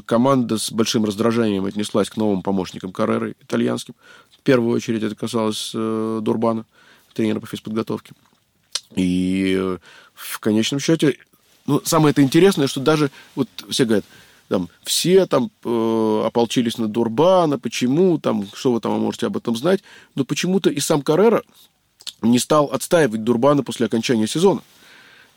команда 0.05 0.57
с 0.57 0.71
большим 0.71 1.05
раздражением 1.05 1.65
отнеслась 1.65 2.09
к 2.09 2.17
новым 2.17 2.41
помощникам 2.41 2.91
Карреры 2.91 3.35
итальянским. 3.41 3.93
В 4.31 4.41
первую 4.41 4.75
очередь 4.75 5.03
это 5.03 5.15
касалось 5.15 5.71
э, 5.73 6.19
Дурбана, 6.21 6.65
тренера 7.13 7.39
по 7.39 7.47
физподготовке. 7.47 8.13
И 8.95 9.55
э, 9.59 9.77
в 10.13 10.39
конечном 10.39 10.79
счете, 10.79 11.17
ну, 11.67 11.81
самое 11.83 12.11
это 12.11 12.21
интересное, 12.21 12.67
что 12.67 12.79
даже 12.79 13.11
вот 13.35 13.47
все 13.69 13.85
говорят, 13.85 14.05
там, 14.47 14.69
все 14.83 15.27
там 15.27 15.51
э, 15.63 16.23
ополчились 16.25 16.77
на 16.77 16.87
Дурбана, 16.87 17.59
почему, 17.59 18.17
там, 18.17 18.47
что 18.53 18.73
вы 18.73 18.79
там 18.79 18.99
можете 18.99 19.27
об 19.27 19.37
этом 19.37 19.55
знать, 19.55 19.83
но 20.15 20.25
почему-то 20.25 20.69
и 20.69 20.79
сам 20.79 21.01
Каррера 21.01 21.43
не 22.21 22.39
стал 22.39 22.65
отстаивать 22.65 23.23
Дурбана 23.23 23.63
после 23.63 23.85
окончания 23.85 24.27
сезона, 24.27 24.61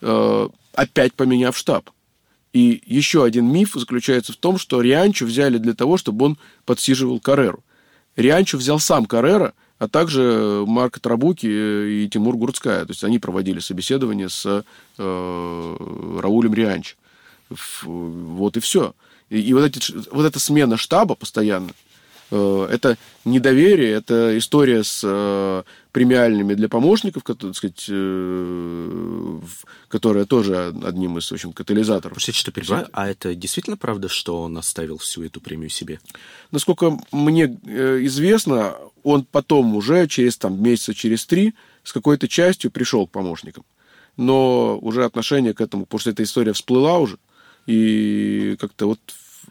э, 0.01 0.49
опять 0.75 1.12
поменяв 1.15 1.57
штаб. 1.57 1.91
И 2.52 2.82
еще 2.87 3.25
один 3.25 3.50
миф 3.50 3.73
заключается 3.75 4.32
в 4.32 4.37
том, 4.37 4.59
что 4.59 4.80
Рианчо 4.80 5.25
взяли 5.25 5.59
для 5.59 5.75
того, 5.75 5.97
чтобы 5.97 6.26
он 6.26 6.38
подсиживал 6.66 7.18
Карреру. 7.18 7.64
Рианчо 8.16 8.59
взял 8.59 8.78
сам 8.78 9.06
Каррера, 9.06 9.54
а 9.78 9.88
также 9.88 10.64
Марко 10.66 11.00
Трабуки 11.00 11.47
и 11.47 12.09
Тимур 12.12 12.37
Гурцкая. 12.37 12.85
То 12.85 12.92
есть 12.92 13.04
они 13.04 13.18
проводили 13.18 13.59
собеседование 13.59 14.28
с 14.28 14.64
э, 14.99 15.76
Раулем 16.21 16.54
Рианчо. 16.54 16.97
Вот 17.82 18.56
и 18.56 18.61
все. 18.61 18.94
И, 19.30 19.40
и 19.40 19.52
вот, 19.54 19.64
эти, 19.64 19.92
вот 20.11 20.26
эта 20.26 20.38
смена 20.38 20.76
штаба 20.76 21.14
постоянно, 21.14 21.71
Э, 21.71 21.91
это 22.37 22.97
недоверие, 23.25 23.93
это 23.93 24.37
история 24.39 24.83
с 24.85 25.03
э, 25.05 25.62
премиальными 25.93 26.55
для 26.55 26.69
помощников, 26.69 27.23
так 27.25 27.55
сказать, 27.55 27.85
э, 27.89 29.41
которая 29.89 30.25
тоже 30.25 30.75
одним 30.83 31.19
из, 31.19 31.31
в 31.31 31.33
общем, 31.33 31.53
катализаторов. 31.53 32.15
Простите, 32.15 32.39
что 32.39 32.53
перебиваю, 32.53 32.89
а 32.93 33.09
это 33.09 33.35
действительно 33.35 33.77
правда, 33.77 34.09
что 34.09 34.43
он 34.43 34.57
оставил 34.57 34.99
всю 34.99 35.25
эту 35.25 35.41
премию 35.41 35.71
себе? 35.71 36.01
Насколько 36.51 36.99
мне 37.12 37.45
известно, 37.45 38.77
он 39.03 39.25
потом 39.25 39.77
уже 39.77 40.07
через 40.07 40.37
там, 40.39 40.62
месяца 40.62 40.95
через 40.95 41.27
три 41.27 41.55
с 41.85 41.93
какой-то 41.93 42.29
частью 42.29 42.71
пришел 42.71 43.07
к 43.07 43.11
помощникам. 43.11 43.65
Но 44.17 44.79
уже 44.79 45.05
отношение 45.05 45.55
к 45.55 45.61
этому, 45.61 45.85
потому 45.85 46.01
что 46.01 46.11
эта 46.11 46.23
история 46.23 46.53
всплыла 46.53 46.99
уже, 46.99 47.19
и 47.67 48.57
как-то 48.59 48.87
вот 48.87 49.01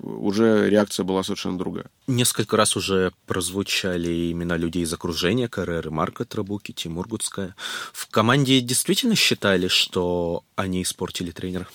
уже 0.02 0.70
реакция 0.70 1.04
была 1.04 1.24
совершенно 1.24 1.58
другая. 1.58 1.86
Несколько 2.08 2.58
раз 2.58 2.76
уже 2.76 3.12
прозвучали 3.28 4.32
имена 4.32 4.58
людей 4.58 4.84
из 4.84 4.94
окружения 4.94 5.48
Карреры, 5.48 5.92
Марка 5.92 6.26
Трабуки, 6.26 6.72
Тимур 6.72 7.08
Гудская. 7.08 7.56
В 7.94 8.08
команде 8.08 8.62
действительно 8.62 9.16
считали, 9.16 9.68
что 9.68 10.44
они 10.56 10.82
испортили 10.82 11.32
тренера? 11.32 11.68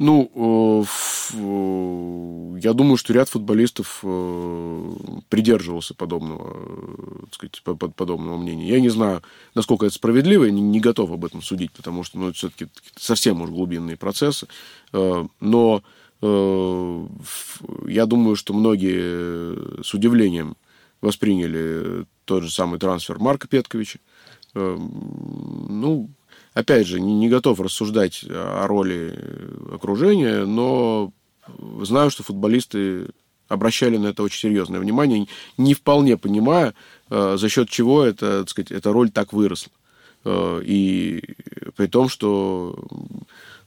Ну, 0.00 0.30
э, 0.34 1.34
э, 1.34 2.60
я 2.62 2.72
думаю, 2.72 2.96
что 2.96 3.12
ряд 3.12 3.28
футболистов 3.28 4.00
э, 4.02 4.92
придерживался 5.28 5.92
подобного, 5.92 7.26
так 7.26 7.34
сказать, 7.34 7.62
подобного 7.94 8.38
мнения. 8.38 8.66
Я 8.66 8.80
не 8.80 8.88
знаю, 8.88 9.22
насколько 9.54 9.84
это 9.84 9.94
справедливо, 9.94 10.44
я 10.44 10.52
не 10.52 10.80
готов 10.80 11.10
об 11.12 11.26
этом 11.26 11.42
судить, 11.42 11.72
потому 11.72 12.02
что 12.02 12.18
ну, 12.18 12.28
это 12.28 12.38
все-таки 12.38 12.68
совсем 12.96 13.42
уж 13.42 13.50
глубинные 13.50 13.98
процессы. 13.98 14.48
Но 14.90 15.82
я 16.22 18.06
думаю, 18.06 18.36
что 18.36 18.52
многие 18.52 19.82
с 19.82 19.94
удивлением 19.94 20.56
восприняли 21.00 22.06
тот 22.24 22.42
же 22.42 22.50
самый 22.50 22.78
трансфер 22.78 23.18
Марка 23.18 23.48
Петковича. 23.48 23.98
Э, 24.54 24.76
ну, 24.78 26.10
опять 26.54 26.86
же, 26.86 27.00
не, 27.00 27.28
готов 27.28 27.60
рассуждать 27.60 28.24
о 28.28 28.66
роли 28.66 29.18
окружения, 29.72 30.44
но 30.44 31.12
знаю, 31.82 32.10
что 32.10 32.22
футболисты 32.22 33.08
обращали 33.48 33.96
на 33.96 34.08
это 34.08 34.22
очень 34.22 34.40
серьезное 34.40 34.78
внимание, 34.78 35.26
не 35.56 35.74
вполне 35.74 36.16
понимая, 36.16 36.74
э, 37.08 37.36
за 37.38 37.48
счет 37.48 37.68
чего 37.70 38.04
это, 38.04 38.40
так 38.40 38.50
сказать, 38.50 38.70
эта 38.70 38.92
роль 38.92 39.10
так 39.10 39.32
выросла. 39.32 39.72
И 40.22 41.24
при 41.76 41.86
том, 41.86 42.10
что 42.10 42.78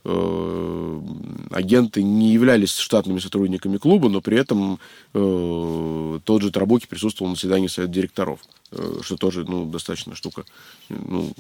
Э, 0.06 1.02
агенты 1.52 2.04
не 2.04 2.34
являлись 2.34 2.76
штатными 2.76 3.20
сотрудниками 3.20 3.78
клуба, 3.78 4.10
но 4.10 4.20
при 4.20 4.38
этом 4.38 4.80
э, 5.14 6.20
тот 6.26 6.42
же 6.42 6.52
Трабуки 6.52 6.88
присутствовал 6.88 7.30
на 7.30 7.36
заседании 7.36 7.68
совета 7.68 7.94
директоров, 7.94 8.42
э, 8.72 9.00
что 9.02 9.16
тоже 9.16 9.46
ну, 9.46 9.66
достаточно 9.66 10.14
штука 10.14 10.44
ну, 10.90 11.32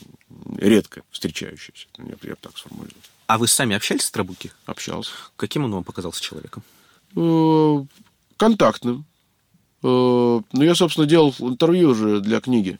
редко 0.57 1.01
встречающаяся, 1.11 1.87
я, 1.97 2.05
я 2.05 2.29
бы 2.31 2.37
так 2.39 2.57
сформулирую. 2.57 3.01
А 3.27 3.37
вы 3.37 3.47
сами 3.47 3.75
общались 3.75 4.03
с 4.03 4.11
Трабуки? 4.11 4.51
Общался. 4.65 5.11
Каким 5.35 5.65
он 5.65 5.71
вам 5.71 5.83
показался 5.83 6.21
человеком? 6.21 6.63
Э, 7.17 7.83
контактным. 8.37 9.03
Э, 9.81 9.87
ну, 9.87 10.63
я, 10.63 10.75
собственно, 10.75 11.05
делал 11.05 11.35
интервью 11.39 11.89
уже 11.89 12.21
для 12.21 12.39
книги 12.39 12.79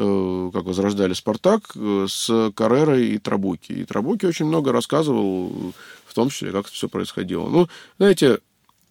как 0.00 0.64
возрождали 0.64 1.12
«Спартак» 1.12 1.72
э, 1.74 2.06
с 2.08 2.52
Каррерой 2.54 3.08
и 3.08 3.18
Трабуки. 3.18 3.72
И 3.72 3.84
Трабуки 3.84 4.26
очень 4.26 4.46
много 4.46 4.72
рассказывал, 4.72 5.72
в 6.06 6.14
том 6.14 6.30
числе, 6.30 6.52
как 6.52 6.66
это 6.66 6.74
все 6.74 6.88
происходило. 6.88 7.48
Ну, 7.48 7.68
знаете... 7.98 8.38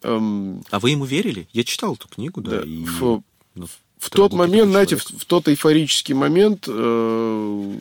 Эм... 0.02 0.62
А 0.70 0.78
вы 0.78 0.90
ему 0.90 1.04
верили? 1.04 1.48
Я 1.52 1.64
читал 1.64 1.94
эту 1.94 2.08
книгу, 2.08 2.40
да. 2.40 2.60
да 2.60 2.62
и... 2.62 2.84
в... 2.84 3.22
Ну, 3.54 3.66
в 3.98 4.08
тот 4.08 4.32
момент, 4.32 4.70
знаете, 4.70 4.96
в, 4.96 5.04
в 5.04 5.24
тот 5.26 5.46
эйфорический 5.48 6.14
момент, 6.14 6.64
э, 6.68 7.78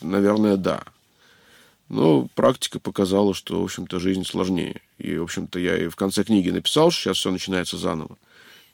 наверное, 0.00 0.56
да. 0.56 0.84
Но 1.88 2.28
практика 2.34 2.78
показала, 2.78 3.34
что, 3.34 3.60
в 3.60 3.64
общем-то, 3.64 3.98
жизнь 3.98 4.24
сложнее. 4.24 4.80
И, 4.98 5.16
в 5.16 5.24
общем-то, 5.24 5.58
я 5.58 5.76
и 5.76 5.88
в 5.88 5.96
конце 5.96 6.24
книги 6.24 6.50
написал, 6.50 6.90
что 6.90 7.02
сейчас 7.02 7.18
все 7.18 7.30
начинается 7.30 7.76
заново. 7.78 8.16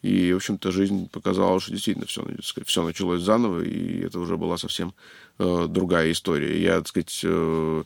И, 0.03 0.33
в 0.33 0.37
общем-то, 0.37 0.73
жизнь 0.73 1.09
показала, 1.09 1.61
что 1.61 1.71
действительно 1.73 2.07
все, 2.07 2.25
все 2.65 2.83
началось 2.83 3.23
заново, 3.23 3.63
и 3.63 4.01
это 4.01 4.19
уже 4.19 4.37
была 4.37 4.59
совсем 4.59 4.95
э, 5.39 5.67
другая 5.69 6.11
история. 6.11 6.61
Я, 6.61 6.79
так 6.79 6.89
сказать, 6.89 7.21
э, 7.23 7.85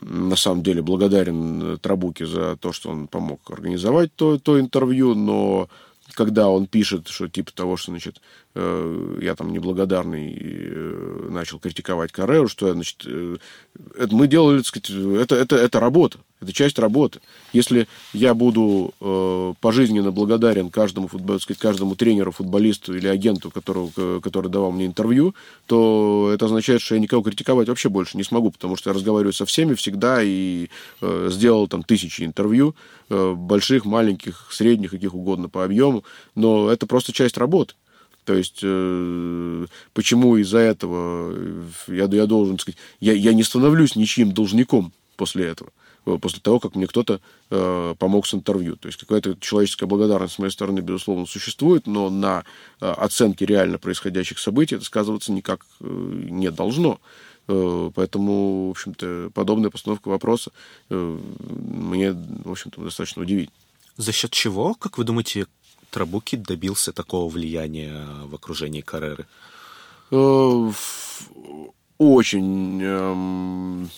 на 0.00 0.36
самом 0.36 0.62
деле 0.62 0.82
благодарен 0.82 1.78
Трабуке 1.78 2.26
за 2.26 2.56
то, 2.56 2.72
что 2.72 2.90
он 2.90 3.06
помог 3.06 3.40
организовать 3.50 4.14
то, 4.14 4.38
то 4.38 4.58
интервью, 4.58 5.14
но 5.14 5.68
когда 6.14 6.48
он 6.48 6.66
пишет, 6.66 7.08
что 7.08 7.28
типа 7.28 7.52
того, 7.52 7.76
что, 7.76 7.92
значит, 7.92 8.20
э, 8.54 9.18
я 9.22 9.34
там 9.34 9.52
неблагодарный 9.52 10.36
э, 10.40 11.26
начал 11.30 11.58
критиковать 11.58 12.12
Карреру, 12.12 12.48
что, 12.48 12.72
значит, 12.72 13.02
э, 13.06 13.36
это 13.98 14.14
мы 14.14 14.26
делали, 14.26 14.58
так 14.58 14.66
сказать, 14.66 14.90
это, 14.90 15.36
это, 15.36 15.56
это 15.56 15.80
работа. 15.80 16.18
Это 16.40 16.52
часть 16.52 16.78
работы. 16.78 17.20
Если 17.52 17.86
я 18.14 18.32
буду 18.32 18.94
э, 19.00 19.54
пожизненно 19.60 20.10
благодарен 20.10 20.70
каждому, 20.70 21.08
футбол, 21.08 21.38
сказать, 21.38 21.60
каждому 21.60 21.96
тренеру, 21.96 22.32
футболисту 22.32 22.96
или 22.96 23.08
агенту, 23.08 23.50
которого, 23.50 24.20
который 24.20 24.50
давал 24.50 24.72
мне 24.72 24.86
интервью, 24.86 25.34
то 25.66 26.30
это 26.32 26.46
означает, 26.46 26.80
что 26.80 26.94
я 26.94 27.00
никого 27.00 27.22
критиковать 27.22 27.68
вообще 27.68 27.90
больше 27.90 28.16
не 28.16 28.24
смогу, 28.24 28.50
потому 28.50 28.76
что 28.76 28.90
я 28.90 28.94
разговариваю 28.94 29.34
со 29.34 29.44
всеми 29.44 29.74
всегда 29.74 30.22
и 30.22 30.68
э, 31.02 31.28
сделал 31.30 31.68
там 31.68 31.82
тысячи 31.82 32.22
интервью, 32.22 32.74
э, 33.10 33.34
больших, 33.36 33.84
маленьких, 33.84 34.48
средних, 34.50 34.92
каких 34.92 35.14
угодно 35.14 35.48
по 35.48 35.64
объему, 35.64 36.04
но 36.34 36.70
это 36.70 36.86
просто 36.86 37.12
часть 37.12 37.36
работы. 37.36 37.74
То 38.24 38.34
есть, 38.34 38.60
э, 38.62 39.66
почему 39.92 40.36
из-за 40.36 40.58
этого 40.58 41.34
я, 41.88 42.04
я 42.04 42.26
должен 42.26 42.58
сказать, 42.58 42.78
я, 43.00 43.12
я 43.12 43.32
не 43.32 43.42
становлюсь 43.42 43.96
ничьим 43.96 44.32
должником 44.32 44.92
после 45.16 45.46
этого. 45.46 45.70
Э, 46.06 46.18
после 46.20 46.40
того, 46.40 46.60
как 46.60 46.74
мне 46.74 46.86
кто-то 46.86 47.20
э, 47.50 47.94
помог 47.98 48.26
с 48.26 48.34
интервью. 48.34 48.76
То 48.76 48.88
есть 48.88 48.98
какая-то 48.98 49.36
человеческая 49.40 49.86
благодарность 49.86 50.34
с 50.34 50.38
моей 50.38 50.52
стороны, 50.52 50.80
безусловно, 50.80 51.26
существует, 51.26 51.86
но 51.86 52.10
на 52.10 52.44
э, 52.80 52.90
оценке 52.90 53.44
реально 53.46 53.78
происходящих 53.78 54.38
событий 54.38 54.76
это 54.76 54.84
сказываться 54.84 55.32
никак 55.32 55.66
э, 55.80 55.84
не 55.84 56.50
должно. 56.50 57.00
Э, 57.48 57.90
поэтому, 57.94 58.68
в 58.68 58.70
общем-то, 58.70 59.30
подобная 59.34 59.70
постановка 59.70 60.08
вопроса 60.08 60.52
э, 60.88 61.18
мне, 61.38 62.12
в 62.12 62.50
общем-то, 62.50 62.80
достаточно 62.80 63.22
удивительна. 63.22 63.56
За 63.96 64.12
счет 64.12 64.30
чего, 64.30 64.74
как 64.74 64.96
вы 64.96 65.04
думаете, 65.04 65.46
Трабуки 65.90 66.36
добился 66.36 66.92
такого 66.92 67.28
влияния 67.28 68.06
в 68.24 68.34
окружении 68.34 68.80
Карреры? 68.80 69.26
Очень 71.98 72.80
эм, 72.80 73.90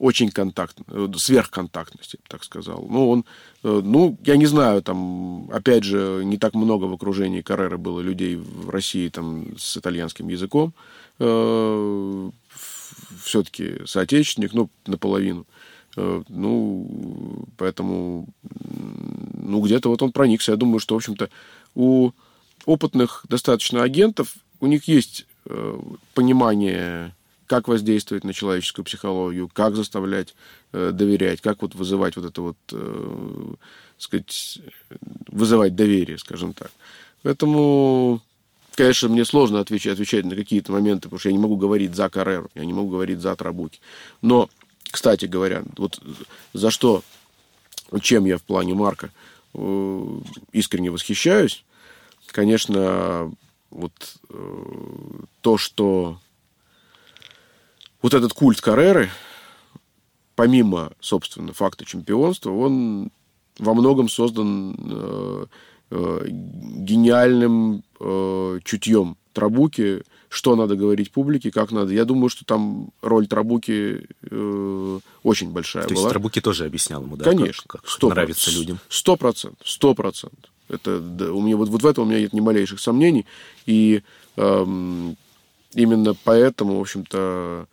очень 0.00 0.30
контактно, 0.30 0.84
э, 0.88 1.08
сверхконтактности, 1.16 2.18
так 2.26 2.42
сказал. 2.42 2.86
Ну, 2.90 3.10
он, 3.10 3.24
э, 3.62 3.80
ну, 3.84 4.16
я 4.24 4.36
не 4.36 4.46
знаю, 4.46 4.82
там, 4.82 5.50
опять 5.52 5.84
же, 5.84 6.22
не 6.24 6.38
так 6.38 6.54
много 6.54 6.86
в 6.86 6.94
окружении 6.94 7.42
Каррера 7.42 7.76
было 7.76 8.00
людей 8.00 8.36
в 8.36 8.70
России 8.70 9.10
там 9.10 9.58
с 9.58 9.76
итальянским 9.76 10.28
языком. 10.28 10.72
Э, 11.18 12.30
все-таки 13.22 13.84
соотечественник, 13.84 14.54
ну, 14.54 14.70
наполовину. 14.86 15.46
Ну, 16.28 17.46
поэтому, 17.56 18.28
ну, 19.34 19.60
где-то 19.60 19.88
вот 19.88 20.02
он 20.02 20.12
проникся. 20.12 20.52
Я 20.52 20.56
думаю, 20.56 20.78
что, 20.78 20.94
в 20.94 20.98
общем-то, 20.98 21.28
у 21.74 22.12
опытных 22.64 23.26
достаточно 23.28 23.82
агентов, 23.82 24.36
у 24.60 24.66
них 24.66 24.88
есть 24.88 25.26
понимание 26.14 27.12
как 27.50 27.66
воздействовать 27.66 28.22
на 28.22 28.32
человеческую 28.32 28.84
психологию, 28.84 29.50
как 29.52 29.74
заставлять 29.74 30.36
э, 30.72 30.92
доверять, 30.94 31.40
как 31.40 31.62
вот 31.62 31.74
вызывать 31.74 32.14
вот 32.14 32.26
это 32.26 32.42
вот, 32.42 32.56
э, 32.70 33.54
сказать, 33.98 34.60
вызывать 35.26 35.74
доверие, 35.74 36.16
скажем 36.18 36.52
так. 36.52 36.70
Поэтому, 37.24 38.20
конечно, 38.76 39.08
мне 39.08 39.24
сложно 39.24 39.58
отвечать, 39.58 39.94
отвечать 39.94 40.26
на 40.26 40.36
какие-то 40.36 40.70
моменты, 40.70 41.08
потому 41.08 41.18
что 41.18 41.28
я 41.30 41.32
не 41.32 41.42
могу 41.42 41.56
говорить 41.56 41.96
за 41.96 42.08
Карреру, 42.08 42.50
я 42.54 42.64
не 42.64 42.72
могу 42.72 42.90
говорить 42.90 43.18
за 43.18 43.34
Трабуки. 43.34 43.80
Но, 44.22 44.48
кстати 44.88 45.24
говоря, 45.24 45.64
вот 45.76 46.00
за 46.52 46.70
что, 46.70 47.02
чем 48.00 48.26
я 48.26 48.38
в 48.38 48.44
плане 48.44 48.74
Марка 48.74 49.10
э, 49.54 50.20
искренне 50.52 50.92
восхищаюсь, 50.92 51.64
конечно, 52.28 53.32
вот 53.70 53.92
э, 54.28 54.64
то, 55.40 55.58
что 55.58 56.20
вот 58.02 58.14
этот 58.14 58.32
культ 58.32 58.60
Карреры, 58.60 59.10
помимо, 60.34 60.92
собственно, 61.00 61.52
факта 61.52 61.84
чемпионства, 61.84 62.50
он 62.50 63.10
во 63.58 63.74
многом 63.74 64.08
создан 64.08 64.74
э, 64.78 65.46
э, 65.90 66.26
гениальным 66.28 67.84
э, 68.00 68.58
чутьем 68.64 69.16
Трабуки, 69.32 70.02
что 70.28 70.56
надо 70.56 70.76
говорить 70.76 71.12
публике, 71.12 71.50
как 71.50 71.70
надо. 71.72 71.92
Я 71.92 72.04
думаю, 72.04 72.30
что 72.30 72.44
там 72.44 72.90
роль 73.02 73.26
Трабуки 73.26 74.08
э, 74.30 75.00
очень 75.22 75.50
большая 75.50 75.84
То 75.84 75.90
была. 75.90 76.00
есть 76.00 76.10
Трабуки 76.10 76.40
тоже 76.40 76.64
объяснял 76.64 77.02
ему, 77.02 77.16
да, 77.16 77.24
Конечно, 77.24 77.64
как, 77.66 77.82
как 77.82 78.02
нравится 78.02 78.50
людям? 78.50 78.78
Сто 78.88 79.16
процентов, 79.16 79.68
сто 79.68 79.94
процентов. 79.94 80.50
Это 80.68 81.00
да, 81.00 81.32
у 81.32 81.42
меня 81.42 81.56
вот, 81.56 81.68
вот 81.68 81.82
в 81.82 81.86
этом 81.86 82.04
у 82.04 82.06
меня 82.06 82.20
нет 82.20 82.32
ни 82.32 82.40
малейших 82.40 82.80
сомнений, 82.80 83.26
и 83.66 84.02
эм, 84.36 85.16
именно 85.74 86.14
поэтому, 86.24 86.76
в 86.76 86.80
общем-то, 86.80 87.66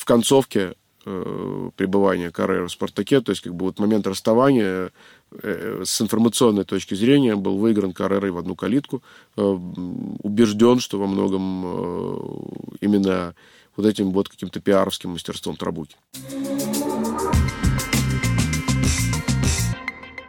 в 0.00 0.06
концовке 0.06 0.76
э, 1.04 1.70
пребывания 1.76 2.30
Каррера 2.30 2.66
в 2.66 2.72
«Спартаке», 2.72 3.20
то 3.20 3.32
есть 3.32 3.42
как 3.42 3.54
бы 3.54 3.66
вот 3.66 3.78
момент 3.78 4.06
расставания 4.06 4.92
э, 5.30 5.82
с 5.84 6.00
информационной 6.00 6.64
точки 6.64 6.94
зрения 6.94 7.36
был 7.36 7.58
выигран 7.58 7.92
Каррерой 7.92 8.30
в 8.30 8.38
одну 8.38 8.54
калитку. 8.54 9.02
Э, 9.36 9.42
убежден, 9.42 10.80
что 10.80 10.98
во 10.98 11.06
многом 11.06 11.64
э, 11.66 12.76
именно 12.80 13.34
вот 13.76 13.84
этим 13.84 14.10
вот 14.12 14.30
каким-то 14.30 14.60
пиаровским 14.60 15.10
мастерством 15.10 15.56
Трабуки. 15.56 15.96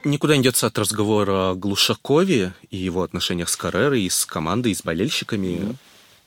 Никуда 0.03 0.35
не 0.35 0.43
деться 0.43 0.67
от 0.67 0.77
разговора 0.77 1.51
о 1.51 1.55
Глушакове 1.55 2.53
и 2.71 2.75
его 2.75 3.03
отношениях 3.03 3.47
с 3.47 3.55
Каррерой, 3.55 4.01
и 4.01 4.09
с 4.09 4.25
командой, 4.25 4.73
и 4.73 4.75
с 4.75 4.83
болельщиками. 4.83 5.47
Mm-hmm. 5.47 5.75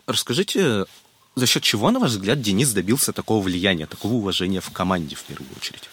Расскажите 0.06 0.86
за 1.34 1.46
счет 1.46 1.62
чего, 1.62 1.90
на 1.90 1.98
ваш 1.98 2.12
взгляд, 2.12 2.40
Денис 2.40 2.72
добился 2.72 3.12
такого 3.12 3.42
влияния, 3.42 3.86
такого 3.86 4.14
уважения 4.14 4.60
в 4.60 4.70
команде 4.70 5.16
в 5.16 5.24
первую 5.24 5.50
очередь? 5.56 5.88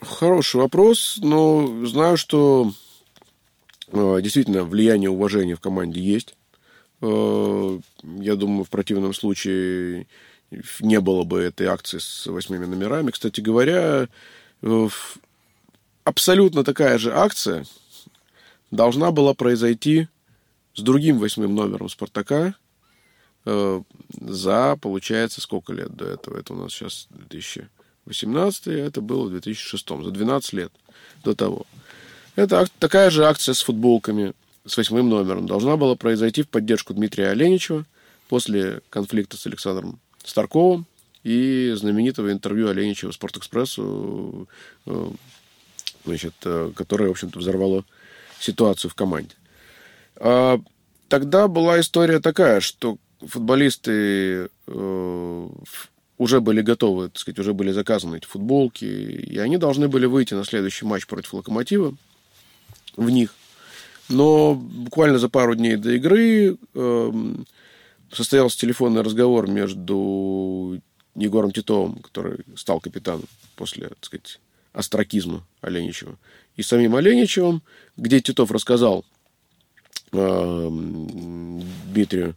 Хороший 0.00 0.56
вопрос, 0.56 1.18
но 1.20 1.86
знаю, 1.86 2.16
что 2.16 2.72
э, 3.88 4.18
действительно 4.22 4.64
влияние 4.64 5.10
уважения 5.10 5.56
в 5.56 5.60
команде 5.60 6.00
есть. 6.00 6.34
Э, 7.02 7.78
я 8.02 8.36
думаю, 8.36 8.64
в 8.64 8.70
противном 8.70 9.12
случае 9.12 10.06
не 10.80 11.00
было 11.00 11.24
бы 11.24 11.40
этой 11.40 11.66
акции 11.66 11.98
с 11.98 12.26
восьмими 12.26 12.64
номерами. 12.64 13.10
Кстати 13.10 13.42
говоря, 13.42 14.08
э, 14.62 14.88
абсолютно 16.04 16.64
такая 16.64 16.96
же 16.96 17.12
акция 17.12 17.66
должна 18.70 19.10
была 19.10 19.34
произойти 19.34 20.08
с 20.74 20.80
другим 20.80 21.18
восьмым 21.18 21.54
номером 21.54 21.90
«Спартака», 21.90 22.54
за, 23.44 24.76
получается, 24.80 25.40
сколько 25.40 25.72
лет 25.72 25.94
до 25.94 26.06
этого? 26.06 26.38
Это 26.38 26.52
у 26.54 26.56
нас 26.56 26.72
сейчас 26.72 27.08
2018, 27.10 28.66
а 28.66 28.70
это 28.70 29.00
было 29.00 29.26
в 29.26 29.30
2006, 29.30 29.88
за 29.88 30.10
12 30.10 30.52
лет 30.52 30.72
до 31.24 31.34
того. 31.34 31.66
Это 32.36 32.66
такая 32.78 33.10
же 33.10 33.26
акция 33.26 33.54
с 33.54 33.62
футболками 33.62 34.34
с 34.66 34.76
восьмым 34.76 35.08
номером 35.08 35.46
должна 35.46 35.76
была 35.76 35.96
произойти 35.96 36.42
в 36.42 36.48
поддержку 36.48 36.94
Дмитрия 36.94 37.30
Оленичева 37.30 37.84
после 38.28 38.80
конфликта 38.90 39.36
с 39.36 39.46
Александром 39.46 39.98
Старковым 40.24 40.86
и 41.22 41.72
знаменитого 41.76 42.30
интервью 42.30 42.68
Оленичева 42.68 43.10
Спортэкспрессу, 43.10 44.48
э, 44.86 45.10
значит, 46.04 46.34
э, 46.44 46.72
которое, 46.74 47.08
в 47.08 47.12
общем-то, 47.12 47.38
взорвало 47.38 47.84
ситуацию 48.38 48.90
в 48.90 48.94
команде. 48.94 49.34
А 50.16 50.60
тогда 51.08 51.48
была 51.48 51.80
история 51.80 52.20
такая, 52.20 52.60
что 52.60 52.98
футболисты 53.26 54.48
э, 54.66 55.48
уже 56.18 56.40
были 56.40 56.60
готовы, 56.60 57.08
так 57.08 57.18
сказать, 57.18 57.38
уже 57.38 57.54
были 57.54 57.72
заказаны 57.72 58.16
эти 58.16 58.26
футболки, 58.26 58.84
и 58.84 59.38
они 59.38 59.56
должны 59.56 59.88
были 59.88 60.06
выйти 60.06 60.34
на 60.34 60.44
следующий 60.44 60.84
матч 60.84 61.06
против 61.06 61.34
Локомотива 61.34 61.94
в 62.96 63.10
них. 63.10 63.34
Но 64.08 64.54
буквально 64.54 65.18
за 65.18 65.28
пару 65.28 65.54
дней 65.54 65.76
до 65.76 65.92
игры 65.92 66.58
э, 66.74 67.12
состоялся 68.10 68.58
телефонный 68.58 69.02
разговор 69.02 69.48
между 69.48 70.80
Егором 71.14 71.52
Титовым, 71.52 71.96
который 71.96 72.40
стал 72.56 72.80
капитаном 72.80 73.24
после, 73.56 73.88
так 73.88 74.04
сказать, 74.04 74.40
астракизма 74.72 75.46
Оленичева, 75.60 76.16
и 76.56 76.62
самим 76.62 76.96
Оленичевым, 76.96 77.62
где 77.96 78.20
Титов 78.20 78.50
рассказал 78.50 79.04
э, 80.12 80.68
Дмитрию, 81.92 82.34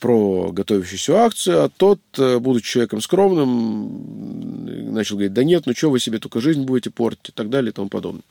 про 0.00 0.50
готовящуюся 0.50 1.24
акцию, 1.24 1.64
а 1.64 1.68
тот, 1.68 2.00
э, 2.18 2.38
будучи 2.38 2.72
человеком 2.72 3.00
скромным, 3.02 4.92
начал 4.92 5.16
говорить, 5.16 5.34
да 5.34 5.44
нет, 5.44 5.66
ну 5.66 5.74
что 5.74 5.90
вы 5.90 6.00
себе 6.00 6.18
только 6.18 6.40
жизнь 6.40 6.64
будете 6.64 6.90
портить 6.90 7.28
и 7.28 7.32
так 7.32 7.50
далее 7.50 7.70
и 7.70 7.74
тому 7.74 7.88
подобное. 7.90 8.22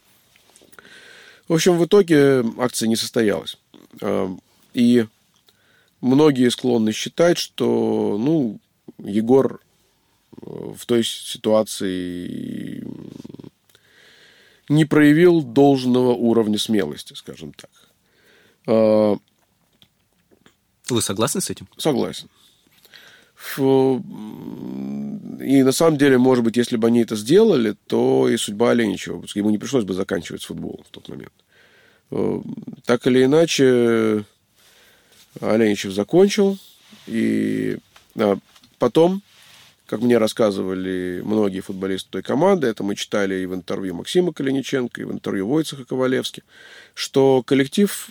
В 1.47 1.53
общем, 1.53 1.77
в 1.77 1.85
итоге 1.85 2.43
акция 2.57 2.87
не 2.87 2.95
состоялась. 2.95 3.57
А, 4.01 4.35
и 4.73 5.05
многие 6.01 6.49
склонны 6.49 6.91
считать, 6.91 7.37
что, 7.37 8.17
ну, 8.19 8.59
Егор 8.97 9.61
э, 10.41 10.45
в 10.75 10.85
той 10.87 11.03
ситуации 11.03 12.83
не 14.69 14.85
проявил 14.85 15.41
должного 15.41 16.13
уровня 16.13 16.57
смелости, 16.57 17.13
скажем 17.13 17.53
так. 17.53 17.69
Вы 20.89 21.01
согласны 21.01 21.41
с 21.41 21.49
этим? 21.49 21.67
Согласен. 21.77 22.27
и 23.57 25.63
на 25.63 25.71
самом 25.71 25.97
деле, 25.97 26.17
может 26.17 26.43
быть, 26.43 26.57
если 26.57 26.77
бы 26.77 26.87
они 26.87 27.01
это 27.01 27.15
сделали, 27.15 27.75
то 27.87 28.27
и 28.27 28.37
судьба 28.37 28.71
Оленичева, 28.71 29.23
ему 29.35 29.49
не 29.49 29.57
пришлось 29.57 29.85
бы 29.85 29.93
заканчивать 29.93 30.41
с 30.41 30.45
футболом 30.45 30.83
в 30.83 30.91
тот 30.91 31.07
момент. 31.09 31.33
Э, 32.11 32.41
так 32.85 33.05
или 33.07 33.23
иначе, 33.23 34.25
Оленичев 35.39 35.93
закончил, 35.93 36.57
и 37.07 37.77
а, 38.15 38.37
потом, 38.77 39.21
как 39.85 40.01
мне 40.01 40.17
рассказывали 40.17 41.21
многие 41.23 41.61
футболисты 41.61 42.09
той 42.09 42.23
команды, 42.23 42.67
это 42.67 42.83
мы 42.83 42.95
читали 42.95 43.35
и 43.35 43.45
в 43.45 43.53
интервью 43.53 43.95
Максима 43.95 44.33
Калиниченко, 44.33 45.01
и 45.01 45.05
в 45.05 45.11
интервью 45.11 45.47
Войцеха 45.47 45.85
Ковалевски, 45.85 46.43
что 46.93 47.43
коллектив 47.43 48.09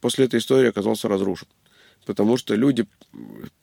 после 0.00 0.26
этой 0.26 0.38
истории 0.38 0.68
оказался 0.68 1.08
разрушен 1.08 1.48
потому 2.04 2.36
что 2.36 2.54
люди 2.54 2.86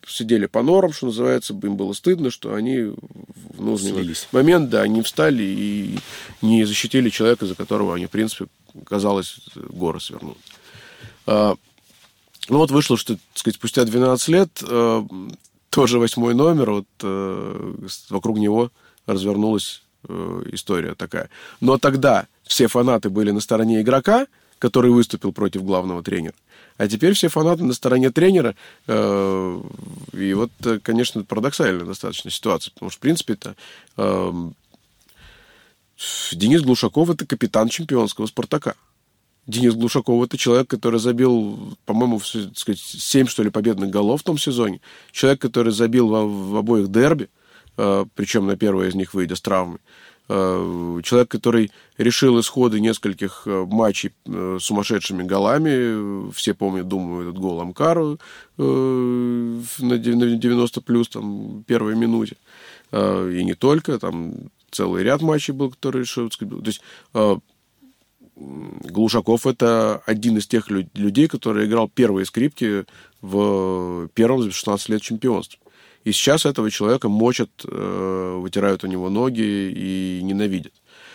сидели 0.06 0.46
по 0.46 0.62
норам, 0.62 0.92
что 0.92 1.06
называется, 1.06 1.54
им 1.54 1.76
было 1.76 1.92
стыдно, 1.92 2.30
что 2.30 2.54
они 2.54 2.82
в 2.82 3.60
нужный 3.60 3.92
Слились. 3.92 4.28
момент, 4.32 4.70
да, 4.70 4.86
не 4.86 5.02
встали 5.02 5.42
и 5.42 5.98
не 6.42 6.64
защитили 6.64 7.10
человека, 7.10 7.46
за 7.46 7.54
которого 7.54 7.94
они, 7.94 8.06
в 8.06 8.10
принципе, 8.10 8.46
казалось, 8.84 9.40
горы 9.54 10.00
свернут. 10.00 10.38
А, 11.26 11.56
ну 12.48 12.58
вот 12.58 12.70
вышло, 12.70 12.96
что, 12.96 13.14
так 13.14 13.22
сказать, 13.34 13.56
спустя 13.56 13.84
12 13.84 14.28
лет 14.28 14.50
а, 14.62 15.06
тоже 15.70 15.98
восьмой 15.98 16.34
номер, 16.34 16.70
вот 16.70 16.86
а, 17.02 17.74
вокруг 18.08 18.38
него 18.38 18.70
развернулась 19.06 19.82
а, 20.08 20.42
история 20.52 20.94
такая. 20.94 21.30
Но 21.60 21.78
тогда 21.78 22.26
все 22.44 22.66
фанаты 22.66 23.10
были 23.10 23.30
на 23.30 23.40
стороне 23.40 23.82
игрока, 23.82 24.26
который 24.58 24.90
выступил 24.90 25.32
против 25.32 25.64
главного 25.64 26.02
тренера. 26.02 26.34
А 26.80 26.88
теперь 26.88 27.12
все 27.12 27.28
фанаты 27.28 27.62
на 27.62 27.74
стороне 27.74 28.08
тренера. 28.10 28.56
Э, 28.86 29.60
и 30.14 30.32
вот, 30.32 30.50
э, 30.64 30.78
конечно, 30.82 31.22
парадоксальная 31.24 31.84
достаточно 31.84 32.30
ситуация, 32.30 32.72
потому 32.72 32.88
что, 32.88 32.96
в 32.96 33.02
принципе, 33.02 33.34
это 33.34 33.54
эм, 33.98 34.54
Денис 36.32 36.62
Глушаков– 36.62 37.10
это 37.10 37.26
капитан 37.26 37.68
чемпионского 37.68 38.24
«Спартака». 38.24 38.76
Денис 39.46 39.74
Глушаков– 39.74 40.24
это 40.24 40.38
человек, 40.38 40.68
который 40.68 40.98
забил, 40.98 41.76
по-моему, 41.84 42.18
7, 42.18 43.26
что 43.26 43.42
ли, 43.42 43.50
победных 43.50 43.90
голов 43.90 44.22
в 44.22 44.24
том 44.24 44.38
сезоне. 44.38 44.80
Человек, 45.12 45.42
который 45.42 45.72
забил 45.72 46.08
в, 46.08 46.52
в 46.52 46.56
обоих 46.56 46.90
дерби, 46.90 47.28
э, 47.76 48.06
причем 48.14 48.46
на 48.46 48.56
первое 48.56 48.88
из 48.88 48.94
них 48.94 49.12
выйдя 49.12 49.36
с 49.36 49.42
травмой. 49.42 49.80
Э, 50.32 51.00
человек, 51.02 51.28
который 51.28 51.72
решил 51.98 52.38
исходы 52.38 52.78
нескольких 52.78 53.42
э, 53.46 53.66
матчей 53.68 54.12
э, 54.26 54.58
сумасшедшими 54.60 55.24
голами. 55.24 56.30
Все 56.30 56.54
помнят, 56.54 56.86
думаю, 56.86 57.30
этот 57.30 57.40
гол 57.40 57.60
Амкару 57.60 58.20
на 58.56 59.98
90 59.98 60.80
плюс, 60.82 61.08
там, 61.08 61.64
первой 61.66 61.96
минуте. 61.96 62.36
И 62.92 63.42
не 63.44 63.54
только, 63.54 63.98
там 63.98 64.34
целый 64.70 65.02
ряд 65.02 65.20
матчей 65.20 65.52
был, 65.52 65.70
который 65.70 66.02
решил. 66.02 66.28
То 66.28 66.46
есть 66.64 66.82
Глушаков 68.36 69.46
это 69.46 70.02
один 70.06 70.36
из 70.38 70.46
тех 70.46 70.70
людей, 70.70 71.26
который 71.26 71.66
играл 71.66 71.88
первые 71.88 72.24
скрипки 72.24 72.84
в 73.20 74.08
первом 74.14 74.42
за 74.42 74.52
16 74.52 74.90
лет 74.90 75.02
чемпионстве. 75.02 75.58
И 76.04 76.12
сейчас 76.12 76.46
этого 76.46 76.70
человека 76.70 77.08
мочат, 77.08 77.50
э, 77.64 78.38
вытирают 78.38 78.84
у 78.84 78.86
него 78.86 79.10
ноги 79.10 79.40
и 79.40 80.20
ненавидят. 80.22 80.72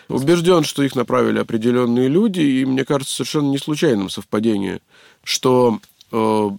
Убежден, 0.08 0.64
что 0.64 0.84
их 0.84 0.96
направили 0.96 1.40
определенные 1.40 2.08
люди, 2.08 2.42
и 2.42 2.66
мне 2.66 2.86
кажется 2.86 3.16
совершенно 3.16 3.50
не 3.50 3.58
случайным 3.58 4.12
совпадение, 4.12 4.82
что 5.24 5.80
э, 6.12 6.50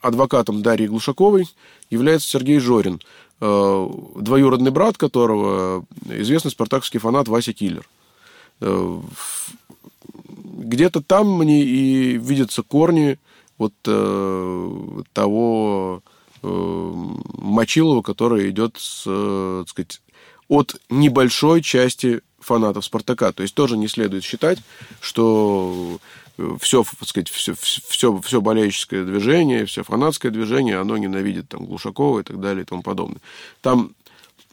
адвокатом 0.00 0.62
Дарьи 0.62 0.88
Глушаковой 0.88 1.46
является 1.90 2.28
Сергей 2.28 2.58
Жорин, 2.58 3.00
э, 3.40 3.88
двоюродный 4.16 4.72
брат 4.72 4.96
которого 4.96 5.84
известный 6.06 6.50
спартаковский 6.50 6.98
фанат 6.98 7.28
Вася 7.28 7.52
Киллер. 7.52 7.88
Где-то 10.42 11.00
там 11.00 11.38
мне 11.38 11.62
и 11.62 12.18
видятся 12.18 12.62
корни 12.62 13.18
вот 13.56 13.72
того 15.14 16.02
Мочилова, 16.42 18.02
которая 18.02 18.48
идет 18.50 18.76
с, 18.78 19.04
э, 19.06 19.64
так 19.64 19.68
сказать, 19.70 20.00
от 20.48 20.80
небольшой 20.88 21.62
части 21.62 22.22
фанатов 22.38 22.84
Спартака. 22.84 23.32
То 23.32 23.42
есть 23.42 23.54
тоже 23.54 23.76
не 23.76 23.88
следует 23.88 24.24
считать, 24.24 24.58
что 25.00 25.98
все, 26.60 26.84
так 26.98 27.08
сказать, 27.08 27.28
все, 27.28 27.54
все, 27.54 28.18
все 28.20 28.40
болельческое 28.40 29.04
движение, 29.04 29.66
все 29.66 29.82
фанатское 29.82 30.32
движение, 30.32 30.78
оно 30.78 30.96
ненавидит 30.96 31.48
там 31.48 31.66
Глушакова 31.66 32.20
и 32.20 32.22
так 32.22 32.40
далее 32.40 32.62
и 32.62 32.66
тому 32.66 32.82
подобное. 32.82 33.20
Там, 33.60 33.94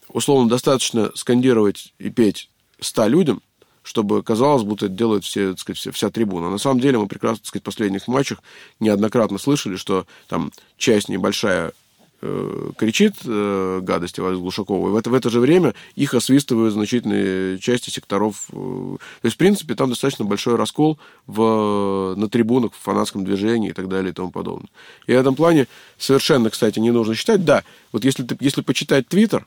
условно, 0.09 0.49
достаточно 0.49 1.11
скандировать 1.15 1.93
и 1.99 2.09
петь 2.09 2.49
ста 2.79 3.07
людям, 3.07 3.41
чтобы 3.83 4.21
казалось, 4.21 4.63
будто 4.63 4.87
это 4.87 4.95
делают 4.95 5.23
все, 5.23 5.51
так 5.51 5.59
сказать, 5.59 5.95
вся, 5.95 6.09
трибуна. 6.09 6.49
На 6.49 6.57
самом 6.57 6.81
деле 6.81 6.97
мы 6.97 7.07
прекрасно, 7.07 7.37
так 7.37 7.47
сказать, 7.47 7.63
в 7.63 7.65
последних 7.65 8.07
матчах 8.07 8.39
неоднократно 8.79 9.37
слышали, 9.37 9.77
что 9.77 10.05
там 10.27 10.51
часть 10.77 11.07
небольшая 11.07 11.69
э, 11.69 11.71
кричит 12.19 13.13
э, 13.25 13.79
гадости 13.83 14.19
Валя 14.19 14.37
Глушакова, 14.37 14.89
и 14.89 14.91
в 14.91 14.95
это, 14.95 15.09
в 15.09 15.13
это 15.13 15.29
же 15.29 15.39
время 15.39 15.75
их 15.95 16.13
освистывают 16.15 16.73
значительные 16.73 17.59
части 17.59 17.91
секторов. 17.91 18.47
Э, 18.51 18.97
то 19.21 19.25
есть, 19.25 19.35
в 19.35 19.37
принципе, 19.37 19.75
там 19.75 19.89
достаточно 19.89 20.25
большой 20.25 20.55
раскол 20.55 20.97
в, 21.27 22.15
на 22.17 22.27
трибунах, 22.27 22.73
в 22.73 22.83
фанатском 22.83 23.23
движении 23.23 23.69
и 23.69 23.73
так 23.73 23.87
далее 23.87 24.11
и 24.11 24.13
тому 24.13 24.31
подобное. 24.31 24.69
И 25.05 25.13
в 25.13 25.15
этом 25.15 25.35
плане 25.35 25.67
совершенно, 25.97 26.49
кстати, 26.49 26.79
не 26.79 26.91
нужно 26.91 27.13
считать. 27.13 27.45
Да, 27.45 27.63
вот 27.91 28.03
если, 28.03 28.23
ты, 28.23 28.35
если 28.39 28.61
почитать 28.61 29.07
Твиттер, 29.07 29.45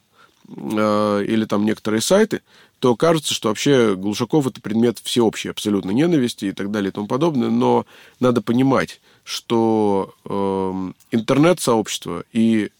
э, 0.48 1.24
или 1.26 1.44
там 1.46 1.64
некоторые 1.64 2.00
сайты, 2.00 2.42
то 2.78 2.96
кажется, 2.96 3.35
что 3.35 3.48
вообще 3.48 3.94
Глушаков 3.94 4.46
это 4.46 4.61
предмет 4.61 4.98
всеобщей 5.02 5.50
абсолютно 5.50 5.90
ненависти 5.90 6.46
и 6.46 6.52
так 6.52 6.70
далее 6.70 6.90
и 6.90 6.92
тому 6.92 7.06
подобное. 7.06 7.50
Но 7.50 7.85
надо 8.20 8.42
понимать, 8.42 9.00
что 9.31 10.12
э, 10.25 10.93
интернет-сообщество 11.12 12.25
и 12.33 12.71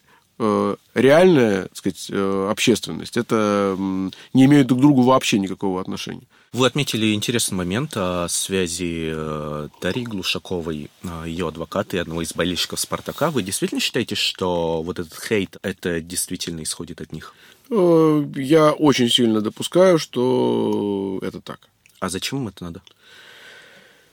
э, 0.41 0.77
реальная, 0.95 1.63
так 1.63 1.77
сказать, 1.77 2.07
э, 2.11 2.49
общественность 2.51 3.17
это 3.17 3.77
э, 3.79 4.11
не 4.35 4.47
имеют 4.47 4.67
друг 4.67 4.81
к 4.81 4.83
другу 4.83 5.03
вообще 5.03 5.39
никакого 5.39 5.81
отношения. 5.81 6.25
Вы 6.53 6.67
отметили 6.67 7.15
интересный 7.15 7.55
момент 7.55 7.93
о 7.95 8.27
связи 8.29 9.13
э, 9.15 9.69
Дарьи 9.81 10.05
Глушаковой, 10.05 10.91
э, 11.05 11.25
ее 11.27 11.47
адвоката 11.47 11.97
и 11.97 12.01
одного 12.01 12.23
из 12.23 12.35
болельщиков 12.35 12.81
«Спартака». 12.81 13.31
Вы 13.31 13.45
действительно 13.45 13.81
считаете, 13.81 14.17
что 14.17 14.83
вот 14.83 14.99
этот 14.99 15.17
хейт, 15.23 15.57
это 15.63 16.01
действительно 16.01 16.65
исходит 16.65 17.01
от 17.01 17.13
них? 17.13 17.33
Я 17.71 18.73
очень 18.73 19.09
сильно 19.09 19.41
допускаю, 19.41 20.01
что 20.01 21.21
это 21.23 21.41
так. 21.41 21.61
А 22.01 22.09
зачем 22.09 22.39
им 22.41 22.49
это 22.49 22.65
надо? 22.65 22.83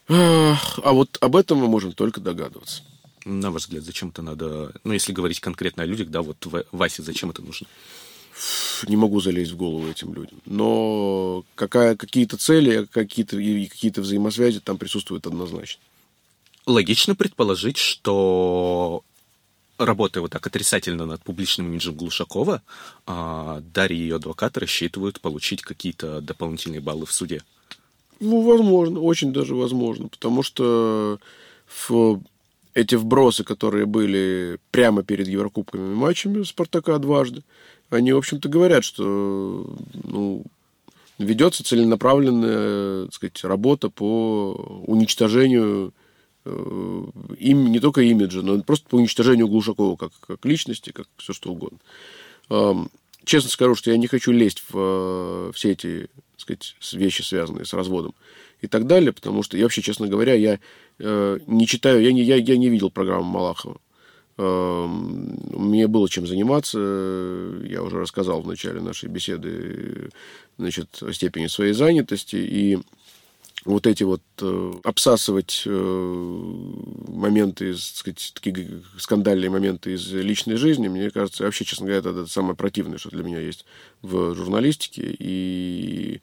А 0.10 0.92
вот 0.94 1.18
об 1.22 1.36
этом 1.36 1.58
мы 1.58 1.68
можем 1.68 1.92
только 1.92 2.22
догадываться. 2.22 2.82
На 3.26 3.52
ваш 3.52 3.64
взгляд, 3.64 3.84
зачем 3.84 4.10
это 4.10 4.22
надо? 4.22 4.72
Ну, 4.86 4.94
если 4.94 5.12
говорить 5.12 5.42
конкретно 5.42 5.84
о 5.84 5.86
людях, 5.86 6.10
да, 6.10 6.22
вот 6.22 6.38
Васе, 6.72 7.04
зачем 7.04 7.30
это 7.30 7.42
нужно? 7.42 7.68
Не 8.88 8.96
могу 8.96 9.20
залезть 9.20 9.52
в 9.52 9.58
голову 9.58 9.88
этим 9.90 10.14
людям. 10.14 10.40
Но 10.46 11.44
какая, 11.56 11.96
какие-то 11.96 12.38
цели, 12.38 12.88
какие-то, 12.90 13.38
и 13.38 13.66
какие-то 13.66 14.02
взаимосвязи 14.02 14.60
там 14.60 14.78
присутствуют 14.78 15.28
однозначно. 15.28 15.82
Логично 16.66 17.16
предположить, 17.16 17.78
что 17.78 19.04
работая 19.78 20.22
вот 20.22 20.32
так 20.32 20.46
отрицательно 20.46 21.06
над 21.06 21.22
публичным 21.24 21.68
имиджем 21.68 21.96
Глушакова, 21.96 22.62
а, 23.06 23.62
Дарья 23.74 23.98
и 23.98 24.02
ее 24.02 24.16
адвокаты 24.18 24.62
рассчитывают 24.62 25.20
получить 25.20 25.62
какие-то 25.62 26.22
дополнительные 26.22 26.82
баллы 26.82 27.06
в 27.06 27.12
суде. 27.12 27.42
Ну, 28.20 28.42
возможно, 28.42 29.00
очень 29.00 29.32
даже 29.34 29.56
возможно, 29.56 30.08
потому 30.08 30.44
что 30.44 31.20
в 31.90 32.22
эти 32.74 32.96
вбросы, 32.96 33.44
которые 33.44 33.86
были 33.86 34.60
прямо 34.72 35.04
перед 35.04 35.28
Еврокубками 35.28 35.94
матчами 35.94 36.44
Спартака 36.44 36.98
дважды, 37.00 37.44
они, 37.90 38.12
в 38.14 38.18
общем-то, 38.18 38.50
говорят, 38.50 38.84
что 38.84 39.76
ну, 40.04 40.44
ведется 41.18 41.64
целенаправленная 41.64 43.06
так 43.06 43.14
сказать, 43.14 43.44
работа 43.44 43.90
по 43.90 44.84
уничтожению 44.86 45.94
э, 46.46 47.04
им, 47.40 47.72
не 47.72 47.80
только 47.80 48.02
имиджа, 48.02 48.42
но 48.42 48.62
просто 48.62 48.88
по 48.90 48.96
уничтожению 48.96 49.48
Глушакова 49.48 49.96
как, 49.96 50.12
как 50.20 50.46
личности, 50.46 50.92
как 50.92 51.08
все 51.18 51.34
что 51.34 51.52
угодно. 51.52 51.80
Честно 53.28 53.50
скажу, 53.50 53.76
что 53.76 53.92
я 53.92 53.98
не 53.98 54.08
хочу 54.08 54.32
лезть 54.32 54.64
в 54.70 54.74
э, 54.74 55.52
все 55.54 55.72
эти 55.72 56.08
так 56.38 56.42
сказать, 56.42 56.76
вещи, 56.94 57.24
связанные 57.24 57.66
с 57.66 57.74
разводом 57.74 58.14
и 58.62 58.68
так 58.68 58.88
далее, 58.88 59.12
потому 59.12 59.44
что 59.44 59.58
я 59.58 59.64
вообще, 59.64 59.82
честно 59.82 60.08
говоря, 60.08 60.34
я 60.34 60.60
э, 61.00 61.40
не 61.48 61.68
читаю, 61.68 62.02
я 62.02 62.12
не, 62.12 62.24
я, 62.24 62.36
я 62.36 62.58
не 62.58 62.70
видел 62.70 62.90
программу 62.90 63.24
Малахова. 63.24 63.80
Э, 64.38 64.86
мне 64.88 65.88
было 65.88 66.10
чем 66.10 66.28
заниматься, 66.28 66.80
я 67.64 67.82
уже 67.84 68.00
рассказал 68.00 68.42
в 68.42 68.48
начале 68.48 68.82
нашей 68.82 69.10
беседы 69.10 70.10
значит, 70.58 71.02
о 71.02 71.12
степени 71.12 71.48
своей 71.48 71.74
занятости, 71.74 72.36
и 72.36 72.80
вот 73.66 73.88
эти 73.88 74.04
вот 74.04 74.22
э, 74.42 74.74
обсасывать 74.84 75.64
э, 75.66 75.70
моменты, 77.08 77.72
из, 77.72 77.84
сказать, 77.96 78.32
такие 78.34 78.82
скандальные 78.98 79.50
моменты 79.50 79.94
из 79.94 80.12
личной 80.12 80.56
жизни, 80.56 80.88
мне 80.88 81.10
кажется, 81.10 81.44
вообще, 81.44 81.66
честно 81.66 81.88
говоря, 81.88 82.00
это, 82.00 82.10
это 82.10 82.28
самое 82.28 82.56
противное, 82.56 82.98
что 82.98 83.10
для 83.10 83.24
меня 83.24 83.40
есть 83.40 83.66
в 84.02 84.36
журналистике. 84.36 85.16
И 85.20 86.22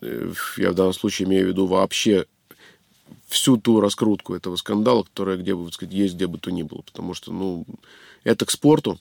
э, 0.00 0.32
я 0.56 0.70
в 0.70 0.74
данном 0.74 0.94
случае 0.94 1.28
имею 1.28 1.46
в 1.46 1.48
виду 1.48 1.66
вообще 1.66 2.26
всю 3.26 3.56
ту 3.56 3.80
раскрутку 3.80 4.34
этого 4.34 4.56
скандала, 4.56 5.02
которая 5.02 5.36
где 5.36 5.54
бы, 5.54 5.70
сказать, 5.72 5.94
есть 5.94 6.14
где 6.14 6.26
бы 6.26 6.38
то 6.38 6.50
ни 6.50 6.62
было. 6.62 6.82
Потому 6.82 7.14
что, 7.14 7.32
ну, 7.32 7.66
это 8.24 8.46
к 8.46 8.50
спорту 8.50 8.98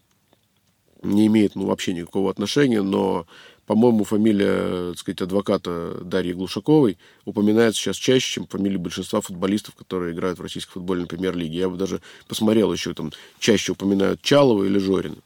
не 1.03 1.27
имеет, 1.27 1.55
ну, 1.55 1.65
вообще 1.65 1.93
никакого 1.93 2.31
отношения, 2.31 2.81
но 2.81 3.27
по-моему, 3.67 4.05
фамилия, 4.05 4.91
так 4.91 4.99
сказать, 4.99 5.21
адвоката 5.21 5.99
Дарьи 6.01 6.31
Глушаковой 6.33 6.97
упоминается 7.25 7.81
сейчас 7.81 7.97
чаще, 7.97 8.31
чем 8.31 8.47
фамилия 8.47 8.77
большинства 8.77 9.19
футболистов, 9.19 9.75
которые 9.75 10.13
играют 10.13 10.39
в 10.39 10.41
российской 10.41 10.71
футбольной 10.73 11.05
премьер-лиге. 11.05 11.59
Я 11.59 11.69
бы 11.69 11.75
даже 11.75 12.01
посмотрел 12.29 12.71
еще, 12.71 12.93
там 12.93 13.11
чаще 13.39 13.73
упоминают 13.73 14.21
Чалова 14.21 14.63
или 14.63 14.79
Жорина. 14.79 15.17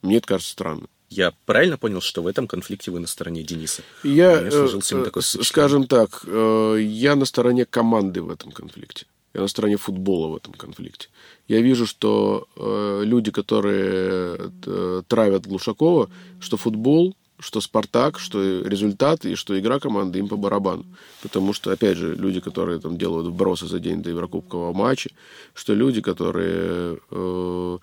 Мне 0.00 0.16
это 0.16 0.26
кажется 0.26 0.52
странным. 0.52 0.88
Я 1.10 1.34
правильно 1.44 1.76
понял, 1.76 2.00
что 2.00 2.22
в 2.22 2.26
этом 2.26 2.48
конфликте 2.48 2.90
вы 2.90 2.98
на 2.98 3.06
стороне 3.06 3.42
Дениса? 3.42 3.82
Я, 4.02 4.40
э, 4.40 4.80
такое 5.04 5.22
скажем 5.22 5.86
так, 5.86 6.22
э, 6.26 6.78
я 6.80 7.14
на 7.14 7.26
стороне 7.26 7.66
команды 7.66 8.22
в 8.22 8.30
этом 8.30 8.52
конфликте. 8.52 9.04
Я 9.36 9.42
на 9.42 9.48
стороне 9.48 9.76
футбола 9.76 10.28
в 10.28 10.36
этом 10.36 10.54
конфликте. 10.54 11.08
Я 11.46 11.60
вижу, 11.60 11.86
что 11.86 12.48
э, 12.56 13.02
люди, 13.04 13.30
которые 13.30 14.50
э, 14.66 15.02
травят 15.06 15.46
Глушакова, 15.46 16.08
что 16.40 16.56
футбол, 16.56 17.14
что 17.38 17.60
Спартак, 17.60 18.18
что 18.18 18.62
результат 18.62 19.26
и 19.26 19.34
что 19.34 19.58
игра 19.58 19.78
команды 19.78 20.20
им 20.20 20.28
по 20.28 20.36
барабану. 20.36 20.86
Потому 21.22 21.52
что, 21.52 21.70
опять 21.70 21.98
же, 21.98 22.14
люди, 22.14 22.40
которые 22.40 22.78
там 22.78 22.96
делают 22.96 23.26
вбросы 23.26 23.66
за 23.66 23.78
день 23.78 24.02
до 24.02 24.08
Еврокубкового 24.08 24.72
матча, 24.72 25.10
что 25.52 25.74
люди, 25.74 26.00
которые 26.00 26.98
э, 27.10 27.78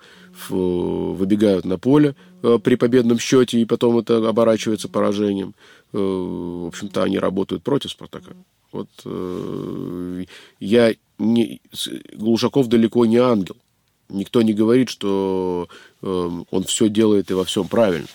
в, 0.48 0.56
выбегают 1.14 1.64
на 1.64 1.78
поле 1.78 2.16
э, 2.42 2.58
при 2.58 2.74
победном 2.74 3.20
счете 3.20 3.60
и 3.60 3.64
потом 3.64 3.98
это 3.98 4.28
оборачивается 4.28 4.88
поражением, 4.88 5.54
э, 5.92 5.98
в 5.98 6.66
общем-то, 6.66 7.04
они 7.04 7.20
работают 7.20 7.62
против 7.62 7.92
Спартака. 7.92 8.32
Вот 8.74 8.88
э, 9.04 10.24
я 10.58 10.94
не, 11.18 11.60
Глушаков 12.12 12.66
далеко 12.66 13.06
не 13.06 13.18
ангел. 13.18 13.56
Никто 14.08 14.42
не 14.42 14.52
говорит, 14.52 14.88
что 14.88 15.68
э, 16.02 16.30
он 16.50 16.64
все 16.64 16.88
делает 16.88 17.30
и 17.30 17.34
во 17.34 17.44
всем 17.44 17.68
правильно. 17.68 18.08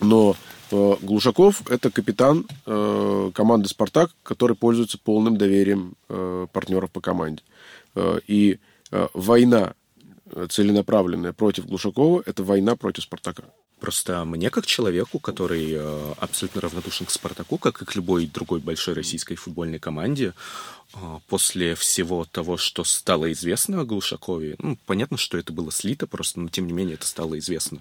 Но 0.00 0.36
э, 0.70 0.94
Глушаков– 1.02 1.62
это 1.68 1.90
капитан 1.90 2.46
э, 2.64 3.30
команды 3.34 3.68
«Спартак», 3.68 4.12
который 4.22 4.54
пользуется 4.54 4.98
полным 4.98 5.36
доверием 5.36 5.94
э, 6.08 6.46
партнеров 6.52 6.92
по 6.92 7.00
команде. 7.00 7.42
Э, 7.96 8.20
и 8.28 8.60
э, 8.92 9.08
война 9.14 9.74
целенаправленная 10.48 11.32
против 11.32 11.66
Глушакова– 11.66 12.22
это 12.26 12.44
война 12.44 12.76
против 12.76 13.02
«Спартака». 13.02 13.42
Просто 13.82 14.24
мне, 14.24 14.48
как 14.48 14.64
человеку, 14.64 15.18
который 15.18 15.72
э, 15.72 16.14
абсолютно 16.18 16.60
равнодушен 16.60 17.04
к 17.04 17.10
«Спартаку», 17.10 17.58
как 17.58 17.82
и 17.82 17.84
к 17.84 17.96
любой 17.96 18.26
другой 18.26 18.60
большой 18.60 18.94
российской 18.94 19.34
футбольной 19.34 19.80
команде, 19.80 20.34
э, 20.94 20.98
после 21.26 21.74
всего 21.74 22.24
того, 22.24 22.56
что 22.56 22.84
стало 22.84 23.32
известно 23.32 23.80
о 23.80 23.84
Глушакове, 23.84 24.54
ну, 24.60 24.78
понятно, 24.86 25.16
что 25.16 25.36
это 25.36 25.52
было 25.52 25.72
слито 25.72 26.06
просто, 26.06 26.38
но 26.38 26.48
тем 26.48 26.68
не 26.68 26.72
менее 26.72 26.94
это 26.94 27.06
стало 27.06 27.36
известно, 27.40 27.80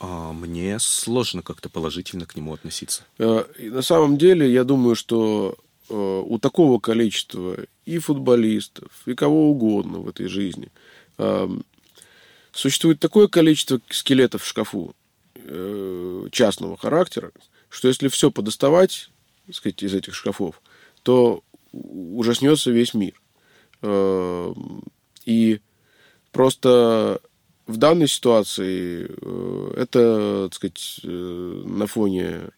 э, 0.00 0.32
мне 0.32 0.80
сложно 0.80 1.42
как-то 1.42 1.68
положительно 1.68 2.26
к 2.26 2.34
нему 2.34 2.52
относиться. 2.52 3.04
На 3.18 3.82
самом 3.82 4.18
деле, 4.18 4.52
я 4.52 4.64
думаю, 4.64 4.96
что 4.96 5.56
у 5.88 6.38
такого 6.40 6.80
количества 6.80 7.56
и 7.84 7.98
футболистов, 7.98 8.88
и 9.06 9.14
кого 9.14 9.48
угодно 9.48 10.00
в 10.00 10.08
этой 10.08 10.26
жизни 10.26 10.72
существует 12.52 12.98
такое 12.98 13.28
количество 13.28 13.80
скелетов 13.90 14.42
в 14.42 14.46
шкафу, 14.48 14.92
Э, 15.48 16.28
частного 16.32 16.76
характера, 16.76 17.30
что 17.68 17.86
если 17.86 18.08
все 18.08 18.32
подоставать, 18.32 19.10
сказать, 19.52 19.80
из 19.80 19.94
этих 19.94 20.12
шкафов, 20.12 20.60
то 21.04 21.44
ужаснется 21.70 22.72
весь 22.72 22.94
мир. 22.94 23.14
Э, 23.80 24.52
и 25.24 25.60
просто 26.32 27.20
в 27.68 27.76
данной 27.76 28.08
ситуации 28.08 29.06
э, 29.08 29.74
это, 29.76 30.48
так 30.50 30.54
сказать, 30.54 31.00
на 31.04 31.86
фоне 31.86 32.48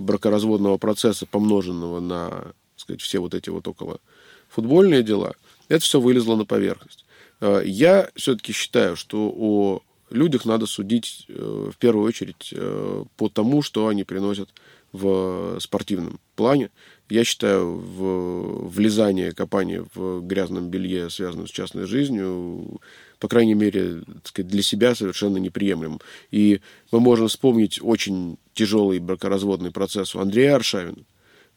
бракоразводного 0.00 0.78
процесса, 0.78 1.26
помноженного 1.26 2.00
на, 2.00 2.28
так 2.30 2.54
сказать, 2.76 3.02
все 3.02 3.20
вот 3.20 3.34
эти 3.34 3.50
вот 3.50 3.68
около 3.68 4.00
футбольные 4.48 5.04
дела, 5.04 5.34
это 5.68 5.84
все 5.84 6.00
вылезло 6.00 6.34
на 6.34 6.44
поверхность. 6.44 7.04
Я 7.40 8.10
все-таки 8.16 8.52
считаю, 8.52 8.96
что 8.96 9.32
о 9.32 9.82
людях 10.12 10.44
надо 10.44 10.66
судить 10.66 11.26
э, 11.28 11.70
в 11.72 11.76
первую 11.78 12.06
очередь 12.06 12.52
э, 12.52 13.04
по 13.16 13.28
тому, 13.28 13.62
что 13.62 13.88
они 13.88 14.04
приносят 14.04 14.50
в 14.92 15.58
спортивном 15.58 16.20
плане. 16.36 16.70
Я 17.08 17.24
считаю, 17.24 17.76
в 17.76 18.68
влезание, 18.68 19.32
копание 19.32 19.86
в 19.94 20.20
грязном 20.20 20.68
белье, 20.68 21.10
связанном 21.10 21.46
с 21.46 21.50
частной 21.50 21.86
жизнью, 21.86 22.80
по 23.18 23.28
крайней 23.28 23.54
мере, 23.54 24.02
сказать, 24.24 24.50
для 24.50 24.62
себя 24.62 24.94
совершенно 24.94 25.38
неприемлем. 25.38 26.00
И 26.30 26.60
мы 26.90 27.00
можем 27.00 27.28
вспомнить 27.28 27.80
очень 27.82 28.38
тяжелый 28.54 28.98
бракоразводный 28.98 29.70
процесс 29.70 30.14
у 30.14 30.20
Андрея 30.20 30.56
Аршавина 30.56 31.04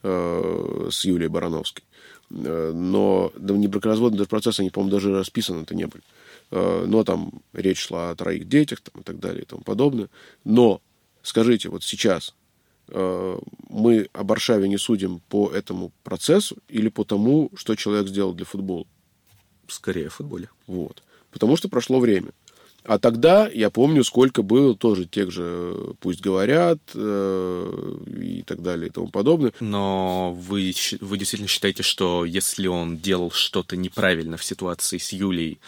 э, 0.04 0.90
с 0.92 1.06
Юлией 1.06 1.30
Барановской. 1.30 1.84
Э, 2.32 2.72
но 2.74 3.32
да, 3.38 3.56
не 3.56 3.68
бракоразводный 3.68 4.26
процесс, 4.26 4.60
они, 4.60 4.70
по-моему, 4.70 4.92
даже 4.92 5.14
расписаны-то 5.14 5.76
не 5.76 5.88
были. 5.88 6.04
Э, 6.52 6.86
но 6.88 7.04
там 7.04 7.32
речь 7.54 7.80
шла 7.80 8.12
о 8.12 8.16
троих 8.16 8.48
детях 8.48 8.82
там, 8.82 9.02
и 9.02 9.04
так 9.04 9.20
далее 9.20 9.44
и 9.44 9.46
тому 9.46 9.62
подобное. 9.62 10.10
Но 10.44 10.82
скажите, 11.22 11.70
вот 11.70 11.84
сейчас 11.84 12.36
э, 12.90 13.40
мы 13.70 14.10
об 14.14 14.30
Варшаве 14.30 14.68
не 14.68 14.78
судим 14.78 15.22
по 15.30 15.50
этому 15.50 15.92
процессу 16.04 16.58
или 16.68 16.90
по 16.90 17.04
тому, 17.04 17.52
что 17.56 17.76
человек 17.76 18.08
сделал 18.08 18.34
для 18.34 18.46
футбола? 18.46 18.86
Скорее, 19.68 20.10
в 20.10 20.16
футболе. 20.16 20.50
Вот. 20.68 21.02
Потому 21.32 21.58
что 21.58 21.68
прошло 21.68 22.00
время. 22.00 22.32
А 22.86 23.00
тогда 23.00 23.48
я 23.48 23.72
помню, 23.72 24.04
сколько 24.04 24.44
было 24.44 24.76
тоже 24.76 25.06
тех 25.06 25.32
же 25.32 25.96
«Пусть 26.00 26.22
говорят» 26.22 26.78
э, 26.94 27.98
и 28.16 28.44
так 28.44 28.62
далее 28.62 28.90
и 28.90 28.92
тому 28.92 29.08
подобное. 29.08 29.54
Но 29.60 30.34
вы, 30.34 30.72
вы 31.02 31.18
действительно 31.18 31.48
считаете, 31.48 31.82
что 31.82 32.26
если 32.26 32.68
он 32.68 32.98
делал 32.98 33.32
что-то 33.32 33.76
неправильно 33.76 34.38
в 34.38 34.44
ситуации 34.44 35.00
с 35.00 35.12
Юлей, 35.14 35.60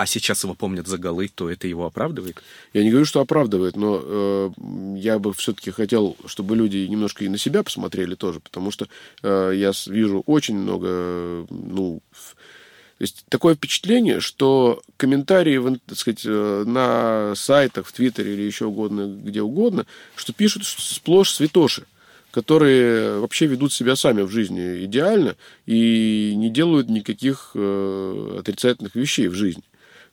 а 0.00 0.06
сейчас 0.06 0.44
его 0.44 0.54
помнят 0.54 0.86
за 0.86 0.96
голы, 0.96 1.28
то 1.28 1.50
это 1.50 1.68
его 1.68 1.84
оправдывает? 1.84 2.42
Я 2.72 2.82
не 2.82 2.90
говорю, 2.90 3.04
что 3.04 3.20
оправдывает, 3.20 3.76
но 3.76 4.00
э, 4.02 4.50
я 4.96 5.18
бы 5.18 5.34
все-таки 5.34 5.70
хотел, 5.70 6.16
чтобы 6.24 6.56
люди 6.56 6.78
немножко 6.78 7.24
и 7.24 7.28
на 7.28 7.36
себя 7.36 7.62
посмотрели 7.62 8.14
тоже, 8.14 8.40
потому 8.40 8.70
что 8.70 8.88
э, 9.22 9.52
я 9.54 9.72
вижу 9.86 10.22
очень 10.24 10.56
много, 10.56 11.46
ну, 11.50 12.00
то 12.12 13.02
есть 13.02 13.26
такое 13.28 13.54
впечатление, 13.54 14.20
что 14.20 14.82
комментарии 14.96 15.78
так 15.86 15.98
сказать, 15.98 16.22
э, 16.24 16.64
на 16.66 17.34
сайтах, 17.34 17.86
в 17.86 17.92
Твиттере 17.92 18.32
или 18.32 18.42
еще 18.42 18.66
угодно, 18.66 19.06
где 19.06 19.42
угодно, 19.42 19.84
что 20.16 20.32
пишут 20.32 20.64
сплошь 20.64 21.32
святоши 21.32 21.84
которые 22.30 23.18
вообще 23.18 23.46
ведут 23.46 23.72
себя 23.72 23.96
сами 23.96 24.22
в 24.22 24.30
жизни 24.30 24.84
идеально 24.84 25.34
и 25.66 26.32
не 26.36 26.48
делают 26.48 26.88
никаких 26.88 27.50
э, 27.56 28.36
отрицательных 28.38 28.94
вещей 28.94 29.26
в 29.26 29.34
жизни. 29.34 29.64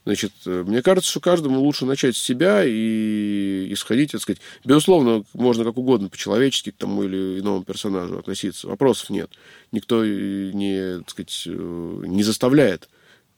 Значит, 0.07 0.31
э, 0.45 0.63
мне 0.65 0.81
кажется, 0.81 1.11
что 1.11 1.19
каждому 1.19 1.59
лучше 1.59 1.85
начать 1.85 2.15
с 2.15 2.21
себя 2.21 2.63
и 2.63 3.67
исходить, 3.73 4.13
так 4.13 4.21
сказать. 4.21 4.39
Безусловно, 4.63 5.25
можно 5.33 5.65
как 5.65 5.77
угодно 5.77 6.07
по-человечески 6.07 6.71
к 6.71 6.77
тому 6.77 7.03
или 7.03 7.41
иному 7.41 7.65
персонажу 7.65 8.17
относиться. 8.17 8.69
Вопросов 8.69 9.09
нет. 9.09 9.29
Никто 9.73 10.05
не, 10.05 10.99
так 10.99 11.09
сказать, 11.09 11.43
э, 11.47 12.03
не 12.07 12.23
заставляет 12.23 12.87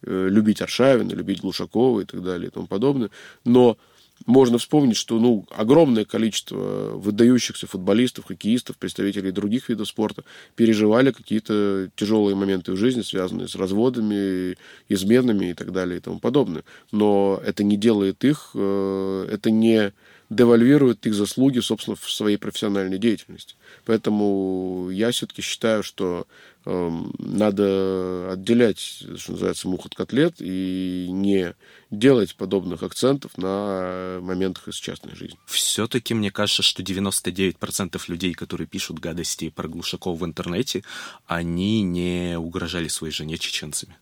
э, 0.03 0.27
любить 0.29 0.61
Аршавина, 0.61 1.11
любить 1.13 1.41
Глушакова 1.41 2.01
и 2.01 2.05
так 2.05 2.21
далее 2.21 2.49
и 2.49 2.51
тому 2.51 2.67
подобное. 2.67 3.09
Но 3.45 3.79
можно 4.25 4.57
вспомнить, 4.57 4.97
что 4.97 5.19
ну, 5.19 5.45
огромное 5.51 6.05
количество 6.05 6.91
выдающихся 6.95 7.67
футболистов, 7.67 8.25
хоккеистов, 8.25 8.77
представителей 8.77 9.31
других 9.31 9.69
видов 9.69 9.87
спорта 9.87 10.23
переживали 10.55 11.11
какие-то 11.11 11.89
тяжелые 11.95 12.35
моменты 12.35 12.71
в 12.73 12.77
жизни, 12.77 13.01
связанные 13.01 13.47
с 13.47 13.55
разводами, 13.55 14.57
изменами 14.87 15.51
и 15.51 15.53
так 15.53 15.71
далее 15.71 15.97
и 15.97 16.01
тому 16.01 16.19
подобное. 16.19 16.63
Но 16.91 17.41
это 17.45 17.63
не 17.63 17.77
делает 17.77 18.23
их, 18.23 18.51
э, 18.53 19.27
это 19.31 19.51
не 19.51 19.93
девальвирует 20.29 21.05
их 21.07 21.13
заслуги, 21.13 21.59
собственно, 21.59 21.95
в 21.95 22.09
своей 22.09 22.37
профессиональной 22.37 22.99
деятельности. 22.99 23.55
Поэтому 23.85 24.89
я 24.91 25.11
все-таки 25.11 25.41
считаю, 25.41 25.81
что 25.81 26.27
э, 26.65 26.91
надо 27.17 28.31
отделять, 28.31 28.79
что 28.79 29.31
называется, 29.31 29.67
мух 29.67 29.87
от 29.87 29.95
котлет 29.95 30.35
и 30.39 31.07
не 31.09 31.55
делать 31.89 32.35
подобных 32.35 32.83
акцентов 32.83 33.37
на 33.37 34.19
моментах 34.21 34.67
из 34.67 34.75
частной 34.75 35.15
жизни. 35.15 35.37
Все-таки 35.47 36.13
мне 36.13 36.29
кажется, 36.31 36.61
что 36.61 36.83
99% 36.83 37.99
людей, 38.07 38.33
которые 38.33 38.67
пишут 38.67 38.99
гадости 38.99 39.49
про 39.49 39.67
Глушакова 39.67 40.15
в 40.15 40.25
интернете, 40.25 40.83
они 41.25 41.81
не 41.81 42.37
угрожали 42.37 42.87
своей 42.87 43.13
жене 43.13 43.37
чеченцами. 43.39 43.97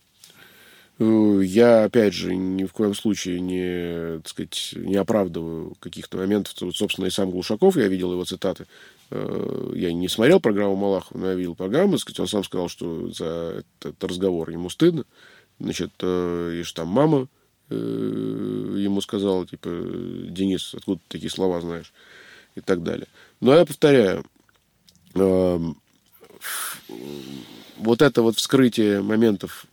Э, 0.98 1.40
я, 1.42 1.84
опять 1.84 2.12
же, 2.12 2.34
ни 2.34 2.64
в 2.64 2.72
коем 2.72 2.94
случае 2.94 3.40
не, 3.40 4.18
так 4.18 4.28
сказать, 4.28 4.74
не 4.76 4.96
оправдываю 4.96 5.76
каких-то 5.80 6.18
моментов. 6.18 6.54
Вот, 6.60 6.76
собственно, 6.76 7.06
и 7.06 7.10
сам 7.10 7.30
Глушаков, 7.30 7.76
я 7.76 7.88
видел 7.88 8.12
его 8.12 8.24
цитаты. 8.24 8.66
Э, 9.10 9.72
я 9.74 9.92
не 9.92 10.08
смотрел 10.08 10.40
программу 10.40 10.76
Малахова, 10.76 11.18
но 11.18 11.26
я 11.30 11.34
видел 11.34 11.54
программу. 11.54 11.92
Так 11.92 12.00
сказать, 12.00 12.20
он 12.20 12.28
сам 12.28 12.44
сказал, 12.44 12.68
что 12.68 13.10
за 13.10 13.64
этот 13.80 14.02
разговор 14.04 14.50
ему 14.50 14.70
стыдно. 14.70 15.04
Значит, 15.60 15.90
и 16.00 16.62
что 16.64 16.82
там 16.82 16.88
мама 16.88 17.28
ему 17.68 19.00
сказала, 19.00 19.44
типа, 19.44 19.68
Денис, 19.68 20.72
откуда 20.72 21.00
ты 21.00 21.04
такие 21.08 21.30
слова 21.30 21.60
знаешь? 21.60 21.92
И 22.54 22.60
так 22.60 22.82
далее. 22.82 23.08
Но 23.40 23.54
я 23.54 23.66
повторяю, 23.66 24.24
эм, 25.14 25.76
вот 27.76 28.00
это 28.00 28.22
вот 28.22 28.36
вскрытие 28.36 29.02
моментов 29.02 29.66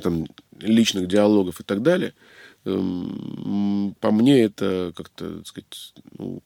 там, 0.00 0.26
личных 0.58 1.08
диалогов 1.08 1.60
и 1.60 1.64
так 1.64 1.82
далее, 1.82 2.14
эм, 2.64 3.96
по 4.00 4.10
мне 4.10 4.42
это 4.42 4.92
как-то, 4.96 5.38
так 5.38 5.46
сказать, 5.46 5.94
ну, 6.18 6.42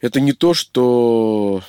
это 0.00 0.20
не 0.20 0.32
то, 0.32 0.54
что 0.54 1.62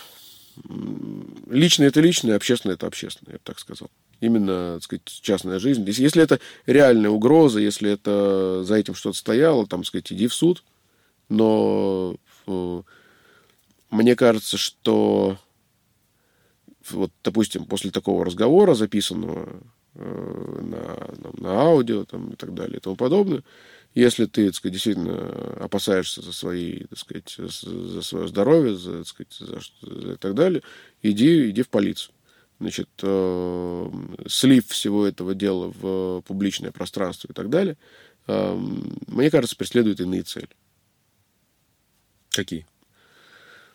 личное 1.50 1.88
это 1.88 2.02
личное, 2.02 2.36
общественное 2.36 2.76
это 2.76 2.88
общественное, 2.88 3.34
я 3.34 3.38
бы 3.38 3.44
так 3.44 3.60
сказал. 3.60 3.90
Именно, 4.20 4.76
так 4.76 4.84
сказать, 4.84 5.20
частная 5.22 5.60
жизнь. 5.60 5.86
Если, 5.86 6.04
если 6.04 6.22
это 6.22 6.40
реальная 6.66 7.10
угроза, 7.10 7.60
если 7.60 7.92
это 7.92 8.64
за 8.66 8.76
этим 8.76 8.94
что-то 8.94 9.18
стояло, 9.18 9.66
там, 9.66 9.82
так 9.82 9.88
сказать, 9.88 10.12
иди 10.12 10.28
в 10.28 10.34
суд. 10.34 10.64
Но 11.30 12.18
э, 12.48 12.82
мне 13.92 14.16
кажется, 14.16 14.58
что 14.58 15.38
вот, 16.92 17.12
допустим, 17.24 17.66
после 17.66 17.92
такого 17.92 18.26
разговора, 18.26 18.74
записанного 18.76 19.62
э, 19.96 20.62
на, 20.62 21.42
на 21.42 21.62
аудио 21.62 22.06
там, 22.06 22.32
и 22.32 22.36
так 22.36 22.54
далее 22.54 22.78
и 22.78 22.80
тому 22.80 22.96
подобное, 22.96 23.44
если 23.96 24.26
ты, 24.26 24.48
так 24.48 24.56
сказать, 24.56 24.74
действительно 24.74 25.64
опасаешься 25.64 26.22
за 26.22 26.32
свои, 26.32 26.84
так 26.86 27.00
сказать, 27.00 27.36
за 27.38 28.02
свое 28.02 28.28
здоровье, 28.28 28.76
за, 28.76 29.00
так 29.00 29.08
сказать, 29.08 29.34
за, 29.34 29.60
за 29.82 30.14
и 30.14 30.18
так 30.18 30.36
далее, 30.36 30.62
иди, 31.02 31.50
иди 31.50 31.64
в 31.64 31.70
полицию. 31.70 32.14
Значит, 32.60 32.90
э, 33.02 33.92
слив 34.28 34.68
всего 34.68 35.06
этого 35.06 35.34
дела 35.34 35.72
в 35.80 36.22
публичное 36.22 36.72
пространство 36.72 37.30
и 37.30 37.34
так 37.34 37.50
далее, 37.50 37.78
э, 38.28 38.56
мне 39.08 39.32
кажется, 39.32 39.56
преследует 39.56 40.02
иные 40.02 40.24
цели. 40.24 40.50
Какие? 42.32 42.68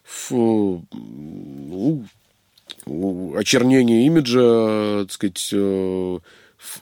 Фу, 0.05 0.87
ну, 0.93 2.07
очернение 2.87 4.07
имиджа, 4.07 5.03
так 5.05 5.13
сказать, 5.13 5.51
э, 5.53 6.19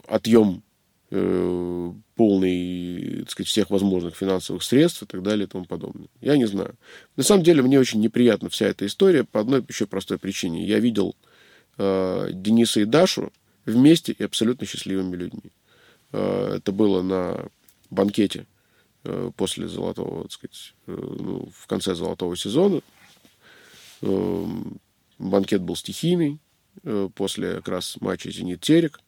отъем 0.07 0.63
э, 1.11 1.93
полный, 2.17 3.21
так 3.21 3.31
сказать, 3.31 3.49
всех 3.49 3.71
возможных 3.71 4.17
финансовых 4.17 4.63
средств 4.63 5.03
и 5.03 5.07
так 5.07 5.23
далее 5.23 5.47
и 5.47 5.49
тому 5.49 5.65
подобное. 5.65 6.09
Я 6.21 6.37
не 6.37 6.47
знаю. 6.47 6.77
На 7.17 7.23
самом 7.23 7.43
деле 7.43 7.63
мне 7.63 7.79
очень 7.79 8.01
неприятна 8.01 8.49
вся 8.49 8.67
эта 8.67 8.87
история 8.87 9.25
по 9.25 9.41
одной 9.41 9.65
еще 9.69 9.87
простой 9.87 10.19
причине. 10.19 10.65
Я 10.65 10.79
видел 10.79 11.17
э, 11.79 12.29
Дениса 12.33 12.81
и 12.81 12.85
Дашу 12.85 13.33
вместе 13.67 14.13
и 14.13 14.23
абсолютно 14.23 14.67
счастливыми 14.67 15.17
людьми. 15.17 15.53
Э, 16.13 16.57
это 16.57 16.73
было 16.73 17.03
на 17.03 17.49
банкете 17.91 18.47
э, 19.05 19.31
после 19.37 19.69
золотого, 19.69 20.23
так 20.23 20.33
сказать, 20.33 20.75
э, 20.87 20.93
ну, 20.97 21.51
в 21.55 21.67
конце 21.67 21.95
золотого 21.95 22.37
сезона. 22.37 22.81
Э, 24.03 24.47
банкет 25.23 25.63
был 25.63 25.77
стихийный 25.77 26.39
э, 26.83 27.09
после 27.15 27.57
как 27.57 27.69
раз 27.69 27.97
матча 28.01 28.31
«Зенит-Терек». 28.31 29.01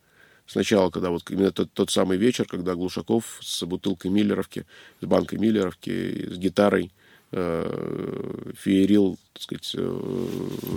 Сначала, 0.47 0.91
когда 0.91 1.11
вот 1.11 1.31
именно 1.31 1.53
тот, 1.53 1.73
тот 1.73 1.91
самый 1.91 2.19
вечер, 2.19 2.45
когда 2.45 2.75
Глушаков 2.75 3.39
с 3.41 3.65
бутылкой 3.65 4.11
Миллеровки, 4.11 4.67
с 5.01 5.07
банкой 5.07 5.39
Миллеровки, 5.39 6.29
с 6.31 6.37
гитарой 6.37 6.93
э, 7.33 8.53
феерил, 8.59 9.19
так 9.33 9.43
сказать, 9.43 9.73
э, 9.75 10.29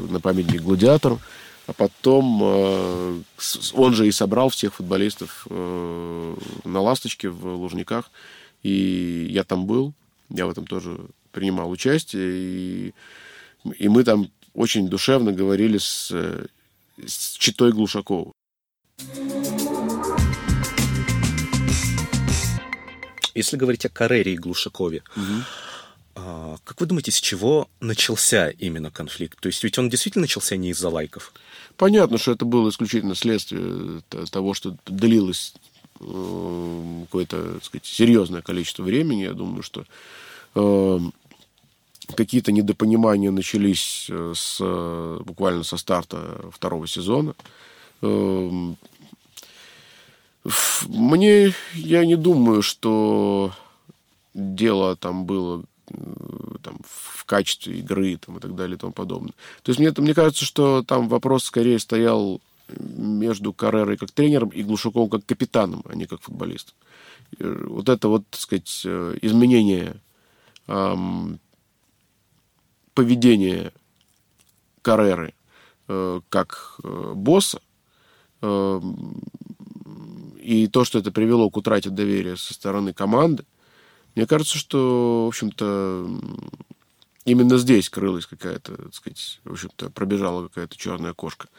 на 0.10 0.20
памятник 0.20 0.62
гладиатору. 0.62 1.20
А 1.68 1.74
потом 1.74 2.40
э, 2.42 3.22
он 3.74 3.94
же 3.94 4.08
и 4.08 4.12
собрал 4.12 4.48
всех 4.50 4.76
футболистов 4.76 5.46
э, 5.50 6.36
на 6.64 6.82
«Ласточке» 6.82 7.28
в 7.28 7.46
Лужниках. 7.46 8.10
И 8.64 9.28
я 9.30 9.44
там 9.44 9.66
был, 9.66 9.94
я 10.30 10.48
в 10.48 10.50
этом 10.50 10.66
тоже 10.66 10.98
принимал 11.34 11.70
участие. 11.70 12.32
И, 12.32 12.94
и 13.78 13.90
мы 13.90 14.06
там 14.06 14.30
очень 14.54 14.90
душевно 14.90 15.32
говорили 15.32 15.78
с, 15.78 16.12
с 16.12 17.38
Читой 17.38 17.72
Глушакову. 17.72 18.34
Если 23.36 23.56
говорить 23.56 23.86
о 23.86 23.90
Карере 23.90 24.34
и 24.34 24.38
Глушакове, 24.38 25.04
угу. 25.16 26.58
как 26.64 26.82
вы 26.82 26.88
думаете, 26.88 27.12
с 27.12 27.22
чего 27.22 27.70
начался 27.80 28.50
именно 28.50 28.90
конфликт? 28.90 29.40
То 29.40 29.48
есть 29.48 29.64
ведь 29.64 29.78
он 29.78 29.90
действительно 29.90 30.24
начался 30.24 30.56
не 30.56 30.72
из-за 30.72 30.90
лайков? 30.90 31.34
Понятно, 31.76 32.18
что 32.18 32.32
это 32.32 32.46
было 32.46 32.70
исключительно 32.70 33.14
следствие 33.14 34.02
того, 34.32 34.56
что 34.56 34.76
длилось 34.88 35.54
э, 36.00 37.04
какое-то, 37.06 37.54
так 37.54 37.64
сказать, 37.64 37.86
серьезное 37.86 38.42
количество 38.42 38.82
времени. 38.82 39.22
Я 39.24 39.34
думаю, 39.34 39.62
что 39.62 39.86
э, 40.56 41.00
какие-то 42.16 42.52
недопонимания 42.52 43.32
начались 43.32 44.08
э, 44.10 44.34
с, 44.36 44.60
буквально 45.24 45.64
со 45.64 45.78
старта 45.78 46.50
второго 46.52 46.88
сезона. 46.88 47.36
Эм, 48.02 48.78
мне, 50.88 51.54
я 51.74 52.06
не 52.06 52.16
думаю, 52.16 52.62
что 52.62 53.52
дело 54.34 54.96
там 54.96 55.26
было 55.26 55.64
э, 55.90 55.96
там, 56.64 56.80
в 56.84 57.26
качестве 57.26 57.80
игры 57.80 58.18
там, 58.18 58.38
и 58.38 58.40
так 58.40 58.56
далее 58.56 58.76
и 58.76 58.80
тому 58.80 58.94
подобное. 58.94 59.34
То 59.64 59.72
есть 59.72 59.80
мне, 59.80 59.92
мне 59.98 60.14
кажется, 60.14 60.46
что 60.46 60.84
там 60.84 61.10
вопрос 61.10 61.44
скорее 61.44 61.80
стоял 61.80 62.42
между 62.70 63.54
Каррерой 63.54 63.98
как 63.98 64.12
тренером 64.12 64.50
и 64.50 64.62
Глушаковым 64.62 65.10
как 65.10 65.26
капитаном, 65.26 65.84
а 65.90 65.96
не 65.96 66.06
как 66.06 66.22
футболистом. 66.22 66.76
Вот 67.40 67.90
это 67.90 68.08
вот, 68.08 68.24
так 68.30 68.40
сказать, 68.40 68.86
изменение 69.22 69.96
поведение 72.98 73.74
Карреры 74.82 75.36
э, 75.88 76.22
как 76.30 76.80
э, 76.84 77.14
босса 77.14 77.62
э, 78.42 78.82
и 80.42 80.68
то, 80.68 80.84
что 80.84 80.98
это 80.98 81.12
привело 81.12 81.52
к 81.52 81.58
утрате 81.58 81.92
доверия 81.92 82.38
со 82.38 82.56
стороны 82.56 82.94
команды, 82.94 83.46
мне 84.16 84.26
кажется, 84.26 84.58
что, 84.58 85.26
в 85.26 85.28
общем-то, 85.28 86.10
именно 87.26 87.58
здесь 87.60 87.88
крылась 87.88 88.26
какая-то, 88.26 88.76
так 88.76 88.96
сказать, 88.96 89.42
в 89.44 89.52
общем-то, 89.52 89.92
пробежала 89.92 90.48
какая-то 90.48 90.76
черная 90.76 91.14
кошка 91.14 91.50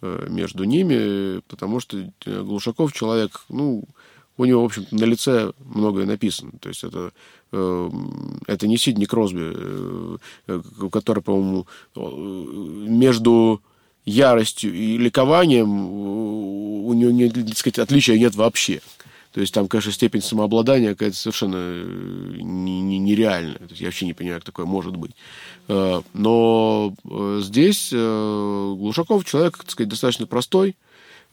между 0.00 0.64
ними, 0.64 1.42
потому 1.46 1.78
что 1.78 2.12
Глушаков 2.24 2.92
человек, 2.92 3.44
ну, 3.48 3.84
у 4.38 4.44
него, 4.44 4.62
в 4.62 4.66
общем-то, 4.66 4.94
на 4.94 5.04
лице 5.04 5.52
многое 5.58 6.06
написано. 6.06 6.52
То 6.60 6.68
есть 6.68 6.84
это, 6.84 7.10
э, 7.52 7.90
это 8.46 8.68
не 8.68 8.78
Сидни 8.78 9.04
Кросби, 9.04 9.52
э, 10.46 10.60
который, 10.90 11.22
по-моему, 11.22 11.66
между 11.96 13.60
яростью 14.04 14.72
и 14.72 14.96
ликованием 14.96 15.68
у 15.68 16.94
него, 16.94 17.10
не, 17.10 17.28
так 17.28 17.58
сказать, 17.58 17.80
отличия 17.80 18.16
нет 18.16 18.34
вообще. 18.36 18.80
То 19.32 19.40
есть 19.42 19.52
там, 19.52 19.68
конечно, 19.68 19.92
степень 19.92 20.22
самообладания 20.22 20.92
какая-то 20.92 21.16
совершенно 21.16 21.84
нереальная. 22.40 23.58
То 23.58 23.66
есть 23.70 23.80
я 23.80 23.88
вообще 23.88 24.06
не 24.06 24.14
понимаю, 24.14 24.40
как 24.40 24.46
такое 24.46 24.66
может 24.66 24.96
быть. 24.96 25.12
Э, 25.66 26.00
но 26.14 26.94
здесь 27.40 27.92
Глушаков 27.92 29.24
человек, 29.24 29.58
так 29.58 29.70
сказать, 29.70 29.90
достаточно 29.90 30.26
простой, 30.26 30.70
э, 30.70 30.74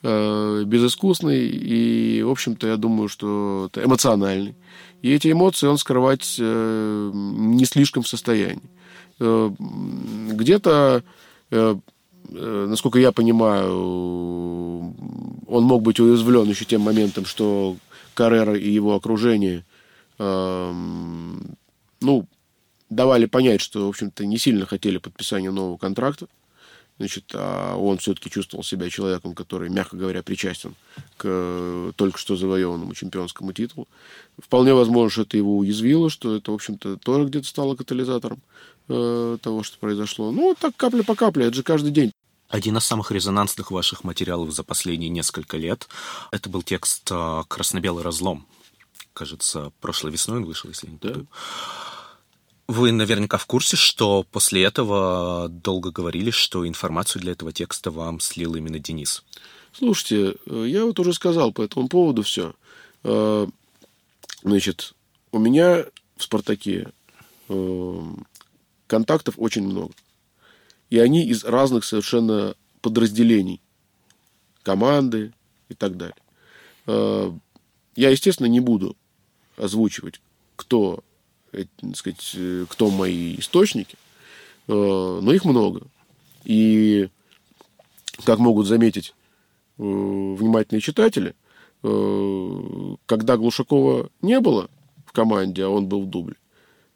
безыскусный 0.03 1.47
и, 1.47 2.21
в 2.21 2.29
общем-то, 2.29 2.67
я 2.67 2.77
думаю, 2.77 3.09
что 3.09 3.69
эмоциональный. 3.75 4.55
И 5.01 5.13
эти 5.13 5.31
эмоции 5.31 5.67
он 5.67 5.77
скрывать 5.77 6.37
э, 6.39 7.11
не 7.13 7.65
слишком 7.65 8.03
в 8.03 8.07
состоянии. 8.07 8.69
Э, 9.19 9.51
где-то, 10.31 11.03
э, 11.51 11.75
э, 12.29 12.65
насколько 12.67 12.97
я 12.99 13.11
понимаю, 13.11 14.95
он 15.47 15.63
мог 15.63 15.83
быть 15.83 15.99
уязвлен 15.99 16.49
еще 16.49 16.65
тем 16.65 16.81
моментом, 16.81 17.25
что 17.25 17.77
Каррера 18.15 18.55
и 18.57 18.69
его 18.69 18.95
окружение, 18.95 19.63
э, 20.17 20.73
ну, 22.01 22.27
давали 22.89 23.25
понять, 23.25 23.61
что, 23.61 23.85
в 23.85 23.89
общем-то, 23.89 24.25
не 24.25 24.37
сильно 24.37 24.65
хотели 24.65 24.97
подписания 24.97 25.51
нового 25.51 25.77
контракта. 25.77 26.27
Значит, 26.97 27.31
а 27.33 27.75
он 27.75 27.97
все-таки 27.97 28.29
чувствовал 28.29 28.63
себя 28.63 28.89
человеком, 28.89 29.35
который, 29.35 29.69
мягко 29.69 29.97
говоря, 29.97 30.23
причастен 30.23 30.75
к 31.17 31.91
только 31.97 32.17
что 32.17 32.37
завоеванному 32.37 32.93
чемпионскому 32.93 33.51
титулу. 33.51 33.87
Вполне 34.37 34.73
возможно, 34.73 35.09
что 35.09 35.21
это 35.23 35.35
его 35.35 35.57
уязвило, 35.57 36.09
что 36.09 36.35
это, 36.35 36.51
в 36.51 36.55
общем-то, 36.55 36.97
тоже 36.97 37.25
где-то 37.25 37.47
стало 37.47 37.75
катализатором 37.75 38.41
э, 38.87 39.37
того, 39.41 39.63
что 39.63 39.77
произошло. 39.77 40.31
Ну, 40.31 40.55
так 40.57 40.77
капля 40.77 41.03
по 41.03 41.15
капле, 41.15 41.47
это 41.47 41.55
же 41.57 41.63
каждый 41.63 41.91
день. 41.91 42.11
Один 42.47 42.77
из 42.77 42.85
самых 42.85 43.11
резонансных 43.11 43.71
ваших 43.71 44.03
материалов 44.03 44.53
за 44.53 44.63
последние 44.63 45.09
несколько 45.09 45.57
лет– 45.57 45.89
это 46.31 46.49
был 46.49 46.61
текст 46.61 47.07
а, 47.11 47.43
«Красно-белый 47.43 48.03
разлом». 48.03 48.45
Кажется, 49.13 49.71
прошлой 49.81 50.11
весной 50.11 50.37
он 50.37 50.45
вышел, 50.45 50.69
если 50.69 50.87
не 50.87 50.97
да. 50.97 51.15
Вы 52.67 52.91
наверняка 52.91 53.37
в 53.37 53.45
курсе, 53.45 53.77
что 53.77 54.25
после 54.31 54.63
этого 54.63 55.47
долго 55.49 55.91
говорили, 55.91 56.31
что 56.31 56.67
информацию 56.67 57.21
для 57.21 57.33
этого 57.33 57.51
текста 57.51 57.91
вам 57.91 58.19
слил 58.19 58.55
именно 58.55 58.79
Денис. 58.79 59.23
Слушайте, 59.71 60.35
э, 60.47 60.65
я 60.67 60.85
вот 60.85 60.97
уже 60.99 61.13
сказал 61.13 61.51
по 61.51 61.61
этому 61.61 61.87
поводу 61.87 62.23
все. 62.23 62.55
Э, 63.03 63.45
значит, 64.41 64.95
у 65.31 65.37
меня 65.37 65.85
в 66.17 66.23
«Спартаке» 66.23 66.87
э, 67.49 68.01
контактов 68.87 69.35
очень 69.37 69.63
много. 69.63 69.93
И 70.89 70.97
они 70.97 71.27
из 71.27 71.43
разных 71.43 71.85
совершенно 71.85 72.55
подразделений. 72.81 73.61
Команды 74.63 75.33
и 75.69 75.75
так 75.75 75.97
далее. 75.97 76.15
Я, 76.87 78.09
естественно, 78.09 78.47
не 78.47 78.59
буду 78.59 78.95
озвучивать, 79.57 80.21
кто, 80.55 81.03
так 81.81 81.95
сказать, 81.95 82.35
кто 82.69 82.89
мои 82.89 83.35
источники, 83.37 83.97
но 84.67 85.31
их 85.33 85.45
много. 85.45 85.81
И, 86.43 87.09
как 88.25 88.39
могут 88.39 88.67
заметить 88.67 89.13
Э, 89.77 89.81
внимательные 89.83 90.81
читатели, 90.81 91.35
э, 91.83 92.95
когда 93.05 93.35
Глушакова 93.35 94.09
не 94.21 94.39
было 94.39 94.69
в 95.05 95.11
команде, 95.11 95.65
а 95.65 95.69
он 95.69 95.87
был 95.87 96.03
в 96.03 96.09
дубле, 96.09 96.35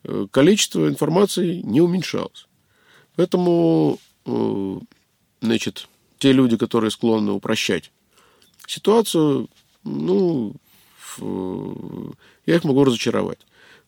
э, 0.03 0.28
количество 0.32 0.88
информации 0.88 1.62
не 1.62 1.82
уменьшалось. 1.82 2.47
Поэтому, 3.18 3.99
значит, 5.41 5.89
те 6.20 6.32
люди, 6.32 6.55
которые 6.55 6.89
склонны 6.89 7.34
упрощать 7.34 7.91
ситуацию, 8.66 9.49
ну, 9.84 10.55
я 11.18 12.55
их 12.55 12.64
могу 12.64 12.86
разочаровать. 12.86 13.39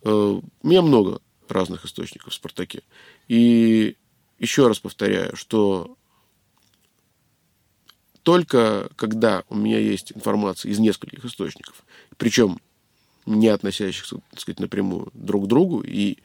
У 0.03 0.41
меня 0.63 0.81
много 0.81 1.21
разных 1.47 1.85
источников 1.85 2.33
в 2.33 2.35
«Спартаке». 2.35 2.81
И 3.27 3.97
еще 4.39 4.67
раз 4.67 4.79
повторяю, 4.79 5.35
что 5.35 5.97
только 8.23 8.89
когда 8.95 9.43
у 9.49 9.55
меня 9.55 9.79
есть 9.79 10.11
информация 10.13 10.71
из 10.71 10.79
нескольких 10.79 11.25
источников, 11.25 11.83
причем 12.17 12.59
не 13.25 13.47
относящихся, 13.47 14.17
так 14.31 14.39
сказать, 14.39 14.59
напрямую 14.59 15.11
друг 15.13 15.45
к 15.45 15.47
другу 15.47 15.81
и 15.81 16.17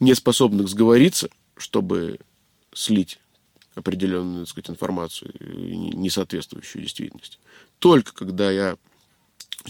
не 0.00 0.14
способных 0.14 0.68
сговориться, 0.68 1.28
чтобы 1.56 2.18
слить 2.72 3.18
определенную, 3.74 4.46
так 4.46 4.50
сказать, 4.50 4.70
информацию, 4.70 5.32
не 5.40 6.10
соответствующую 6.10 6.82
действительности. 6.82 7.38
Только 7.78 8.14
когда 8.14 8.50
я 8.50 8.76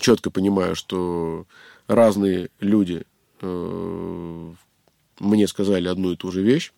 четко 0.00 0.30
понимаю, 0.30 0.76
что 0.76 1.46
разные 1.86 2.50
люди 2.60 3.02
э, 3.02 3.13
мне 3.40 4.56
сказали 5.48 5.88
одну 5.88 6.12
и 6.12 6.16
ту 6.16 6.30
же 6.30 6.42
вещь, 6.42 6.72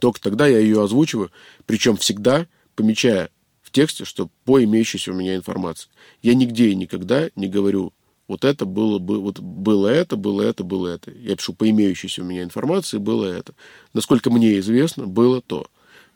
только 0.00 0.20
тогда 0.20 0.46
я 0.46 0.58
ее 0.58 0.82
озвучиваю, 0.82 1.30
причем 1.66 1.96
всегда 1.96 2.46
помечая 2.74 3.30
тексте, 3.74 4.06
что 4.06 4.30
по 4.44 4.62
имеющейся 4.64 5.10
у 5.10 5.14
меня 5.14 5.34
информации. 5.34 5.90
Я 6.22 6.34
нигде 6.34 6.68
и 6.68 6.74
никогда 6.74 7.28
не 7.36 7.48
говорю, 7.48 7.92
вот 8.26 8.44
это 8.44 8.64
было, 8.64 8.98
бы, 8.98 9.20
вот 9.20 9.40
было 9.40 9.88
это, 9.88 10.16
было 10.16 10.40
это, 10.40 10.64
было 10.64 10.88
это. 10.88 11.10
Я 11.10 11.36
пишу 11.36 11.52
по 11.52 11.68
имеющейся 11.68 12.22
у 12.22 12.24
меня 12.24 12.42
информации, 12.42 12.96
было 12.96 13.26
это. 13.26 13.52
Насколько 13.92 14.30
мне 14.30 14.58
известно, 14.60 15.06
было 15.06 15.42
то. 15.42 15.66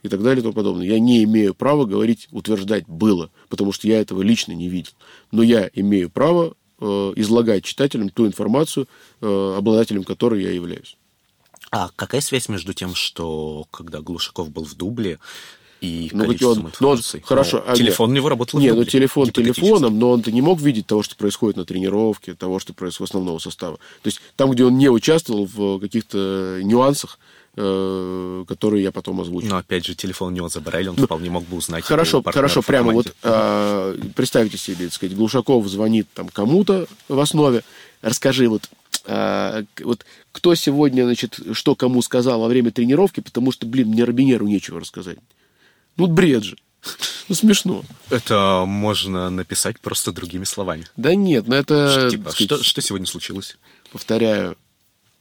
И 0.04 0.08
так 0.08 0.22
далее 0.22 0.38
и 0.38 0.42
тому 0.42 0.54
подобное. 0.54 0.86
Я 0.86 1.00
не 1.00 1.24
имею 1.24 1.54
права 1.54 1.84
говорить, 1.84 2.28
утверждать 2.30 2.86
было, 2.86 3.30
потому 3.48 3.72
что 3.72 3.88
я 3.88 4.00
этого 4.00 4.22
лично 4.22 4.52
не 4.52 4.68
видел. 4.68 4.92
Но 5.32 5.42
я 5.42 5.68
имею 5.74 6.08
право 6.08 6.52
э, 6.52 6.54
излагать 6.80 7.64
читателям 7.64 8.08
ту 8.08 8.26
информацию, 8.26 8.86
э, 9.20 9.54
обладателем 9.56 10.04
которой 10.04 10.42
я 10.42 10.50
являюсь. 10.50 10.96
А 11.70 11.90
какая 11.96 12.20
связь 12.20 12.48
между 12.48 12.72
тем, 12.72 12.94
что 12.94 13.66
когда 13.70 14.00
Глушаков 14.00 14.50
был 14.50 14.64
в 14.64 14.74
дубле, 14.74 15.18
и 15.80 16.10
ну, 16.12 16.24
количеством 16.24 16.66
он, 16.66 16.72
но 16.80 16.88
он, 16.90 17.00
хорошо, 17.22 17.62
но 17.64 17.72
а 17.72 17.76
телефон 17.76 18.10
у 18.10 18.14
него 18.14 18.28
работал 18.28 18.58
Нет, 18.58 18.74
ну 18.74 18.84
телефон 18.84 19.30
телефоном, 19.30 19.98
но 19.98 20.10
он-то 20.10 20.32
не 20.32 20.40
мог 20.40 20.60
видеть 20.60 20.86
того, 20.86 21.04
что 21.04 21.14
происходит 21.14 21.56
на 21.56 21.64
тренировке, 21.64 22.34
того, 22.34 22.58
что 22.58 22.72
происходит 22.72 23.00
в 23.00 23.12
основного 23.12 23.38
состава. 23.38 23.76
То 24.02 24.08
есть 24.08 24.20
там, 24.34 24.50
где 24.50 24.64
он 24.64 24.76
не 24.76 24.88
участвовал 24.88 25.46
в 25.46 25.78
каких-то 25.78 26.60
нюансах, 26.64 27.18
э, 27.20 27.37
которые 27.58 28.84
я 28.84 28.92
потом 28.92 29.20
озвучу. 29.20 29.48
Но 29.48 29.56
опять 29.56 29.84
же, 29.84 29.94
телефон 29.94 30.32
у 30.32 30.36
него 30.36 30.48
забрали, 30.48 30.88
он 30.88 30.94
ну, 30.96 31.06
вполне 31.06 31.28
мог 31.28 31.44
бы 31.44 31.56
узнать. 31.56 31.84
Хорошо, 31.84 32.22
хорошо, 32.22 32.62
прямо 32.62 32.92
вот 32.92 33.14
а, 33.22 33.98
представьте 34.14 34.56
себе, 34.56 34.86
так 34.86 34.94
сказать, 34.94 35.16
Глушаков 35.16 35.66
звонит 35.66 36.06
там 36.14 36.28
кому-то 36.28 36.86
в 37.08 37.18
основе, 37.18 37.62
расскажи 38.00 38.48
вот 38.48 38.68
а, 39.06 39.64
вот 39.80 40.04
кто 40.30 40.54
сегодня, 40.54 41.04
значит, 41.04 41.40
что 41.52 41.74
кому 41.74 42.00
сказал 42.02 42.40
во 42.40 42.48
время 42.48 42.70
тренировки, 42.70 43.20
потому 43.20 43.50
что, 43.50 43.66
блин, 43.66 43.88
мне 43.88 44.04
Робинеру 44.04 44.46
нечего 44.46 44.80
рассказать. 44.80 45.18
Ну, 45.96 46.06
бред 46.06 46.44
же. 46.44 46.56
Ну, 47.28 47.34
смешно. 47.34 47.84
Это 48.08 48.64
можно 48.66 49.28
написать 49.28 49.78
просто 49.80 50.12
другими 50.12 50.44
словами. 50.44 50.86
Да 50.96 51.14
нет, 51.14 51.46
ну 51.46 51.56
это... 51.56 52.08
Типа, 52.10 52.30
сказать, 52.30 52.46
что, 52.46 52.64
что 52.64 52.80
сегодня 52.80 53.06
случилось? 53.06 53.58
Повторяю, 53.92 54.56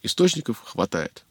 источников 0.03 0.61
хватает. 0.63 1.25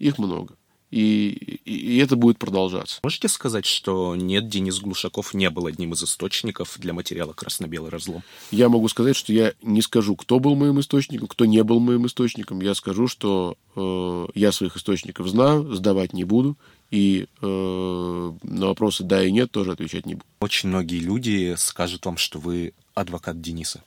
Их 0.00 0.18
много. 0.18 0.56
И, 0.90 1.60
и, 1.64 1.98
это 1.98 2.16
будет 2.16 2.38
продолжаться. 2.38 2.98
Можете 3.04 3.28
сказать, 3.28 3.64
что 3.64 4.16
нет, 4.16 4.48
Денис 4.48 4.80
Глушаков 4.80 5.34
не 5.34 5.48
был 5.48 5.66
одним 5.66 5.92
из 5.92 6.02
источников 6.02 6.76
для 6.78 6.92
материала 6.92 7.32
«Красно-белый 7.32 7.90
разлом»? 7.90 8.24
Я 8.50 8.68
могу 8.68 8.88
сказать, 8.88 9.14
что 9.14 9.32
я 9.32 9.52
не 9.62 9.82
скажу, 9.82 10.16
кто 10.16 10.40
был 10.40 10.56
моим 10.56 10.80
источником, 10.80 11.28
кто 11.28 11.44
не 11.44 11.62
был 11.62 11.78
моим 11.78 12.06
источником. 12.06 12.60
Я 12.60 12.74
скажу, 12.74 13.06
что 13.06 13.56
э, 13.76 14.26
я 14.34 14.50
своих 14.50 14.76
источников 14.76 15.28
знаю, 15.28 15.72
сдавать 15.74 16.12
не 16.12 16.24
буду 16.24 16.56
и 16.90 17.28
э, 17.40 18.32
на 18.42 18.66
вопросы 18.66 19.04
да 19.04 19.22
и 19.24 19.30
нет 19.30 19.52
тоже 19.52 19.70
отвечать 19.70 20.06
не 20.06 20.14
буду. 20.14 20.26
Очень 20.40 20.70
многие 20.70 20.98
люди 20.98 21.54
скажут 21.56 22.04
вам, 22.04 22.16
что 22.16 22.40
вы 22.40 22.72
адвокат 22.94 23.40
Дениса. 23.40 23.84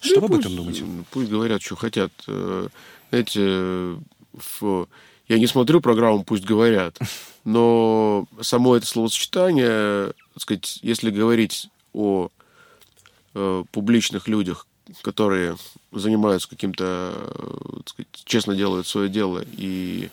Что 0.00 0.16
да 0.16 0.20
вы 0.22 0.28
пусть, 0.28 0.46
об 0.46 0.52
этом 0.52 0.56
думаете? 0.56 0.84
Пусть 1.12 1.30
говорят, 1.30 1.62
что 1.62 1.76
хотят. 1.76 2.10
Э, 2.26 2.68
знаете, 3.10 4.00
в... 4.32 4.88
я 5.28 5.38
не 5.38 5.46
смотрю 5.46 5.80
программу 5.80 6.24
«Пусть 6.24 6.44
говорят», 6.44 6.98
но 7.44 8.26
само 8.40 8.76
это 8.76 8.86
словосочетание, 8.86 10.12
так 10.34 10.42
сказать, 10.42 10.78
если 10.82 11.10
говорить 11.10 11.68
о 11.92 12.28
э, 13.34 13.64
публичных 13.70 14.28
людях, 14.28 14.66
которые 15.02 15.56
занимаются 15.92 16.48
каким-то, 16.48 17.12
э, 17.14 17.80
сказать, 17.86 18.08
честно 18.24 18.54
делают 18.54 18.86
свое 18.86 19.08
дело 19.08 19.44
и 19.52 20.10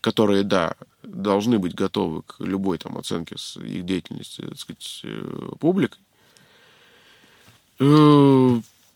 которые, 0.00 0.42
да, 0.42 0.74
должны 1.02 1.58
быть 1.58 1.74
готовы 1.74 2.22
к 2.22 2.36
любой 2.40 2.78
там 2.78 2.98
оценке 2.98 3.36
с 3.38 3.56
их 3.56 3.84
деятельности, 3.84 4.42
так 4.42 4.58
сказать, 4.58 5.00
э, 5.04 5.50
публикой. 5.58 6.00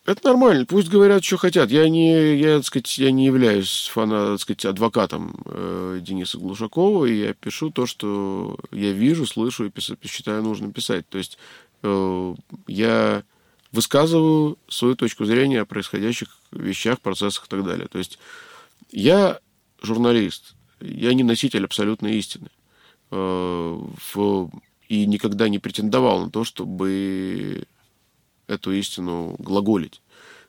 Это 0.08 0.28
нормально, 0.28 0.64
пусть 0.64 0.88
говорят, 0.88 1.22
что 1.22 1.36
хотят. 1.36 1.70
Я 1.70 1.86
не, 1.86 2.38
я, 2.38 2.56
так 2.56 2.64
сказать, 2.64 2.96
я 2.96 3.10
не 3.10 3.26
являюсь 3.26 3.90
фана, 3.92 4.30
так 4.32 4.40
сказать, 4.40 4.64
адвокатом 4.64 5.36
э, 5.44 5.98
Дениса 6.00 6.38
Глушакова, 6.38 7.04
и 7.04 7.26
я 7.26 7.34
пишу 7.34 7.68
то, 7.70 7.84
что 7.84 8.56
я 8.72 8.92
вижу, 8.92 9.26
слышу 9.26 9.66
и 9.66 9.70
пис, 9.70 9.90
считаю 10.04 10.42
нужным 10.42 10.72
писать. 10.72 11.06
То 11.10 11.18
есть 11.18 11.36
э, 11.82 12.34
я 12.68 13.22
высказываю 13.70 14.56
свою 14.66 14.96
точку 14.96 15.26
зрения 15.26 15.60
о 15.60 15.66
происходящих 15.66 16.38
вещах, 16.52 17.02
процессах 17.02 17.44
и 17.44 17.48
так 17.50 17.62
далее. 17.66 17.86
То 17.86 17.98
есть 17.98 18.18
я 18.90 19.40
журналист, 19.82 20.54
я 20.80 21.12
не 21.12 21.22
носитель 21.22 21.66
абсолютной 21.66 22.16
истины. 22.16 22.48
Э, 23.10 23.78
и 24.88 25.04
никогда 25.04 25.50
не 25.50 25.58
претендовал 25.58 26.24
на 26.24 26.30
то, 26.30 26.44
чтобы 26.44 27.66
эту 28.48 28.72
истину 28.72 29.36
глаголить. 29.38 30.00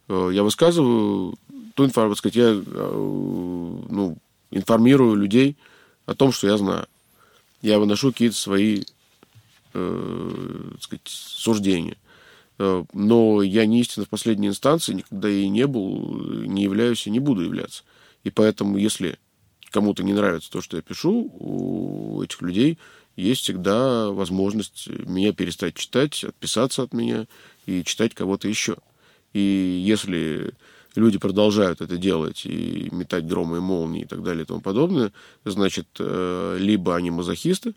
Э, 0.07 0.31
я 0.33 0.43
высказываю 0.43 1.35
ту 1.75 1.85
информацию, 1.85 2.15
сказать, 2.15 2.35
я 2.35 2.49
э, 2.49 2.63
ну, 3.89 4.17
информирую 4.49 5.15
людей 5.15 5.55
о 6.05 6.15
том, 6.15 6.31
что 6.31 6.47
я 6.47 6.57
знаю. 6.57 6.87
Я 7.61 7.77
выношу 7.77 8.11
какие-то 8.11 8.35
свои 8.35 8.83
э, 9.73 10.71
сказать, 10.79 11.01
суждения. 11.05 11.97
Но 12.91 13.41
я 13.41 13.65
не 13.65 13.79
истина 13.79 14.05
в 14.05 14.09
последней 14.09 14.49
инстанции, 14.49 14.93
никогда 14.93 15.29
и 15.29 15.47
не 15.47 15.65
был, 15.65 16.43
не 16.45 16.63
являюсь 16.63 17.07
и 17.07 17.09
не 17.09 17.19
буду 17.19 17.41
являться. 17.41 17.83
И 18.25 18.31
поэтому, 18.31 18.75
если 18.75 19.17
кому-то 19.71 20.03
не 20.03 20.11
нравится 20.11 20.51
то, 20.51 20.59
что 20.59 20.75
я 20.75 20.83
пишу, 20.83 21.31
у 21.39 22.21
этих 22.21 22.41
людей 22.41 22.77
есть 23.19 23.41
всегда 23.41 24.09
возможность 24.11 24.87
меня 24.87 25.33
перестать 25.33 25.75
читать, 25.75 26.23
отписаться 26.23 26.83
от 26.83 26.93
меня 26.93 27.27
и 27.65 27.83
читать 27.83 28.13
кого-то 28.15 28.47
еще. 28.47 28.77
И 29.33 29.39
если 29.39 30.53
люди 30.95 31.17
продолжают 31.17 31.81
это 31.81 31.97
делать 31.97 32.45
и 32.45 32.89
метать 32.91 33.27
громы 33.27 33.57
и 33.57 33.61
молнии 33.61 34.03
и 34.03 34.05
так 34.05 34.23
далее 34.23 34.43
и 34.43 34.45
тому 34.45 34.61
подобное, 34.61 35.11
значит, 35.45 35.87
э, 35.99 36.57
либо 36.59 36.95
они 36.95 37.11
мазохисты, 37.11 37.73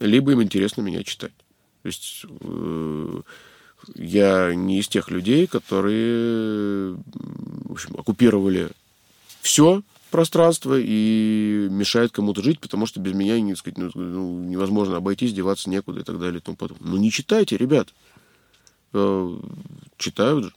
либо 0.00 0.32
им 0.32 0.42
интересно 0.42 0.82
меня 0.82 1.02
читать. 1.02 1.32
То 1.82 1.86
есть 1.86 2.24
э, 2.40 3.20
я 3.94 4.54
не 4.54 4.78
из 4.80 4.88
тех 4.88 5.10
людей, 5.10 5.46
которые 5.46 6.94
в 6.94 7.72
общем, 7.72 7.96
оккупировали 7.96 8.70
все 9.40 9.82
пространство 10.14 10.78
и 10.78 11.66
мешают 11.72 12.12
кому-то 12.12 12.40
жить, 12.40 12.60
потому 12.60 12.86
что 12.86 13.00
без 13.00 13.14
меня 13.14 13.40
не, 13.40 13.56
сказать, 13.56 13.78
ну, 13.78 13.90
ну, 13.94 14.38
невозможно 14.44 14.96
обойтись, 14.96 15.32
деваться 15.32 15.68
некуда 15.68 16.02
и 16.02 16.02
так 16.04 16.20
далее 16.20 16.38
и 16.38 16.40
тому 16.40 16.56
подобное. 16.56 16.88
Ну 16.88 16.98
не 16.98 17.10
читайте, 17.10 17.56
ребят. 17.56 17.88
Э, 18.92 19.36
читают 19.96 20.44
же. 20.44 20.52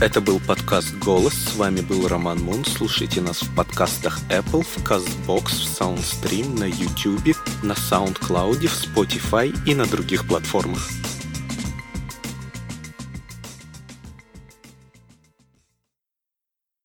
Это 0.00 0.22
был 0.22 0.40
подкаст 0.40 0.94
«Голос». 0.96 1.34
С 1.34 1.56
вами 1.56 1.82
был 1.82 2.08
Роман 2.08 2.38
Мун. 2.38 2.64
Слушайте 2.64 3.20
нас 3.20 3.42
в 3.42 3.54
подкастах 3.54 4.18
Apple, 4.30 4.62
в 4.62 4.78
CastBox, 4.78 5.44
в 5.44 5.80
SoundStream, 5.80 6.58
на 6.58 6.64
YouTube, 6.64 7.36
на 7.62 7.72
SoundCloud, 7.72 8.66
в 8.66 8.96
Spotify 8.96 9.54
и 9.66 9.74
на 9.74 9.84
других 9.84 10.26
платформах. 10.26 10.88